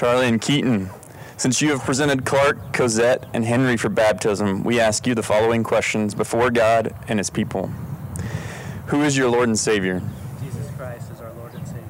Charlie 0.00 0.28
and 0.28 0.40
Keaton, 0.40 0.88
since 1.36 1.60
you 1.60 1.72
have 1.72 1.82
presented 1.82 2.24
Clark, 2.24 2.72
Cosette, 2.72 3.26
and 3.34 3.44
Henry 3.44 3.76
for 3.76 3.90
baptism, 3.90 4.64
we 4.64 4.80
ask 4.80 5.06
you 5.06 5.14
the 5.14 5.22
following 5.22 5.62
questions 5.62 6.14
before 6.14 6.50
God 6.50 6.94
and 7.06 7.20
His 7.20 7.28
people 7.28 7.66
Who 8.86 9.02
is 9.02 9.14
your 9.14 9.28
Lord 9.28 9.48
and 9.48 9.58
Savior? 9.58 10.00
Jesus 10.42 10.70
Christ 10.78 11.12
is 11.12 11.20
our 11.20 11.30
Lord 11.34 11.52
and 11.52 11.66
Savior. 11.66 11.84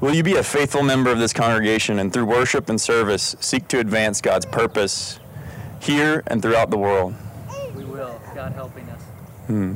Will 0.00 0.14
you 0.14 0.22
be 0.22 0.36
a 0.36 0.44
faithful 0.44 0.84
member 0.84 1.10
of 1.10 1.18
this 1.18 1.32
congregation 1.32 1.98
and 1.98 2.12
through 2.12 2.26
worship 2.26 2.68
and 2.68 2.80
service 2.80 3.34
seek 3.40 3.66
to 3.66 3.80
advance 3.80 4.20
God's 4.20 4.46
purpose 4.46 5.18
here 5.80 6.22
and 6.28 6.40
throughout 6.40 6.70
the 6.70 6.78
world? 6.78 7.16
We 7.74 7.82
will, 7.82 8.20
God 8.32 8.52
helping 8.52 8.88
us. 8.90 9.02
Hmm. 9.48 9.74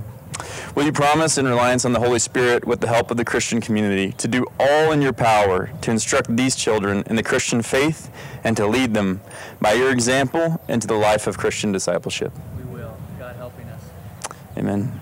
Will 0.76 0.84
you 0.84 0.92
promise, 0.92 1.38
in 1.38 1.46
reliance 1.46 1.86
on 1.86 1.94
the 1.94 2.00
Holy 2.00 2.18
Spirit, 2.18 2.66
with 2.66 2.80
the 2.80 2.86
help 2.86 3.10
of 3.10 3.16
the 3.16 3.24
Christian 3.24 3.62
community, 3.62 4.12
to 4.18 4.28
do 4.28 4.44
all 4.60 4.92
in 4.92 5.00
your 5.00 5.14
power 5.14 5.70
to 5.80 5.90
instruct 5.90 6.36
these 6.36 6.54
children 6.54 7.02
in 7.06 7.16
the 7.16 7.22
Christian 7.22 7.62
faith 7.62 8.10
and 8.44 8.54
to 8.58 8.66
lead 8.66 8.92
them 8.92 9.22
by 9.58 9.72
your 9.72 9.90
example 9.90 10.60
into 10.68 10.86
the 10.86 10.94
life 10.94 11.26
of 11.26 11.38
Christian 11.38 11.72
discipleship? 11.72 12.30
We 12.58 12.64
will, 12.64 12.94
God 13.18 13.36
helping 13.36 13.66
us. 13.68 13.82
Amen. 14.58 15.00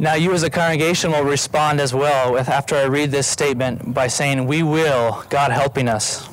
Now, 0.00 0.14
you 0.14 0.32
as 0.32 0.42
a 0.42 0.50
congregation 0.50 1.12
will 1.12 1.22
respond 1.22 1.80
as 1.80 1.94
well 1.94 2.32
with, 2.32 2.48
after 2.48 2.74
I 2.74 2.86
read 2.86 3.12
this 3.12 3.28
statement 3.28 3.94
by 3.94 4.08
saying, 4.08 4.48
We 4.48 4.64
will, 4.64 5.24
God 5.30 5.52
helping 5.52 5.88
us. 5.88 6.28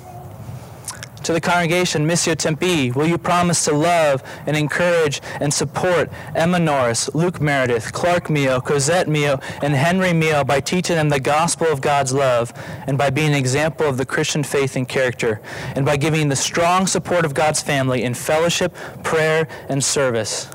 To 1.24 1.34
the 1.34 1.42
congregation, 1.42 2.08
Missio 2.08 2.36
Tempe, 2.36 2.92
will 2.92 3.08
you 3.08 3.18
promise 3.18 3.66
to 3.66 3.74
love 3.74 4.24
and 4.46 4.56
encourage 4.58 5.22
and 5.40 5.54
support 5.54 6.10
Emma 6.34 6.58
Norris, 6.58 7.14
Luke 7.14 7.40
Meredith, 7.40 7.92
Clark 7.94 8.30
Mio, 8.30 8.60
Cosette 8.62 9.08
Mio, 9.08 9.40
and 9.62 9.74
Henry 9.74 10.14
Mio 10.14 10.44
by 10.44 10.60
teaching 10.60 10.96
them 10.96 11.10
the 11.10 11.20
gospel 11.20 11.68
of 11.68 11.82
God's 11.82 12.14
love 12.14 12.54
and 12.88 12.98
by 12.98 13.10
being 13.10 13.30
an 13.30 13.36
example 13.36 13.86
of 13.86 13.98
the 13.98 14.06
Christian 14.06 14.44
faith 14.44 14.76
and 14.76 14.88
character, 14.88 15.42
and 15.76 15.86
by 15.86 15.98
giving 15.98 16.30
the 16.30 16.36
strong 16.36 16.88
support 16.88 17.26
of 17.26 17.34
God's 17.34 17.62
family 17.62 18.04
in 18.04 18.14
fellowship, 18.14 18.74
prayer, 19.04 19.48
and 19.68 19.84
service? 19.84 20.50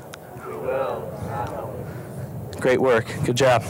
Great 2.59 2.81
work. 2.81 3.05
Good 3.23 3.37
job. 3.37 3.63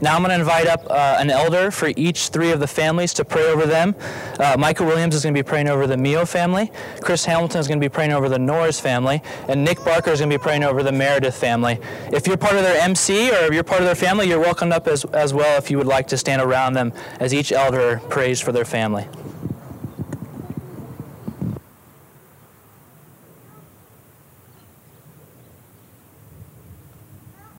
Now 0.00 0.14
I'm 0.14 0.22
going 0.22 0.30
to 0.30 0.38
invite 0.38 0.66
up 0.66 0.86
uh, 0.90 1.16
an 1.18 1.30
elder 1.30 1.70
for 1.70 1.92
each 1.96 2.28
three 2.28 2.50
of 2.50 2.60
the 2.60 2.66
families 2.66 3.14
to 3.14 3.24
pray 3.24 3.46
over 3.50 3.66
them. 3.66 3.94
Uh, 4.38 4.56
Michael 4.58 4.86
Williams 4.86 5.14
is 5.14 5.22
going 5.22 5.34
to 5.34 5.38
be 5.38 5.46
praying 5.46 5.68
over 5.68 5.86
the 5.86 5.96
Mio 5.96 6.24
family. 6.26 6.70
Chris 7.00 7.24
Hamilton 7.24 7.60
is 7.60 7.68
going 7.68 7.80
to 7.80 7.84
be 7.84 7.92
praying 7.92 8.12
over 8.12 8.28
the 8.28 8.38
Norris 8.38 8.78
family. 8.78 9.22
And 9.48 9.64
Nick 9.64 9.84
Barker 9.84 10.10
is 10.10 10.20
going 10.20 10.30
to 10.30 10.38
be 10.38 10.42
praying 10.42 10.64
over 10.64 10.82
the 10.82 10.92
Meredith 10.92 11.36
family. 11.36 11.78
If 12.12 12.26
you're 12.26 12.36
part 12.36 12.56
of 12.56 12.62
their 12.62 12.80
MC 12.80 13.30
or 13.30 13.46
if 13.46 13.54
you're 13.54 13.64
part 13.64 13.80
of 13.80 13.86
their 13.86 13.94
family, 13.94 14.28
you're 14.28 14.40
welcomed 14.40 14.72
up 14.72 14.86
as, 14.86 15.04
as 15.06 15.32
well 15.32 15.58
if 15.58 15.70
you 15.70 15.78
would 15.78 15.86
like 15.86 16.08
to 16.08 16.18
stand 16.18 16.42
around 16.42 16.74
them 16.74 16.92
as 17.20 17.32
each 17.32 17.52
elder 17.52 18.00
prays 18.08 18.40
for 18.40 18.52
their 18.52 18.64
family. 18.64 19.06